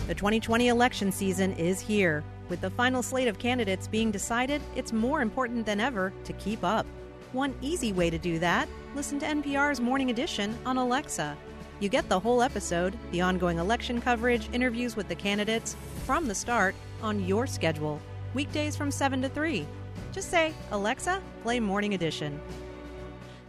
The 0.06 0.14
2020 0.14 0.68
election 0.68 1.10
season 1.10 1.54
is 1.54 1.80
here. 1.80 2.22
With 2.52 2.60
the 2.60 2.68
final 2.68 3.02
slate 3.02 3.28
of 3.28 3.38
candidates 3.38 3.88
being 3.88 4.10
decided, 4.10 4.60
it's 4.76 4.92
more 4.92 5.22
important 5.22 5.64
than 5.64 5.80
ever 5.80 6.12
to 6.24 6.34
keep 6.34 6.62
up. 6.62 6.84
One 7.32 7.54
easy 7.62 7.94
way 7.94 8.10
to 8.10 8.18
do 8.18 8.38
that 8.40 8.68
listen 8.94 9.18
to 9.20 9.26
NPR's 9.26 9.80
Morning 9.80 10.10
Edition 10.10 10.54
on 10.66 10.76
Alexa. 10.76 11.34
You 11.80 11.88
get 11.88 12.06
the 12.10 12.20
whole 12.20 12.42
episode, 12.42 12.94
the 13.10 13.22
ongoing 13.22 13.56
election 13.56 14.02
coverage, 14.02 14.50
interviews 14.52 14.96
with 14.96 15.08
the 15.08 15.14
candidates, 15.14 15.76
from 16.04 16.28
the 16.28 16.34
start 16.34 16.74
on 17.02 17.24
your 17.24 17.46
schedule, 17.46 17.98
weekdays 18.34 18.76
from 18.76 18.90
7 18.90 19.22
to 19.22 19.30
3. 19.30 19.66
Just 20.12 20.30
say, 20.30 20.52
Alexa, 20.72 21.22
play 21.42 21.58
Morning 21.58 21.94
Edition. 21.94 22.38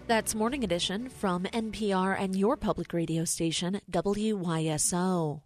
That's 0.08 0.34
Morning 0.34 0.64
Edition 0.64 1.10
from 1.10 1.44
NPR 1.44 2.18
and 2.18 2.38
your 2.38 2.56
public 2.56 2.94
radio 2.94 3.26
station, 3.26 3.82
WYSO. 3.92 5.42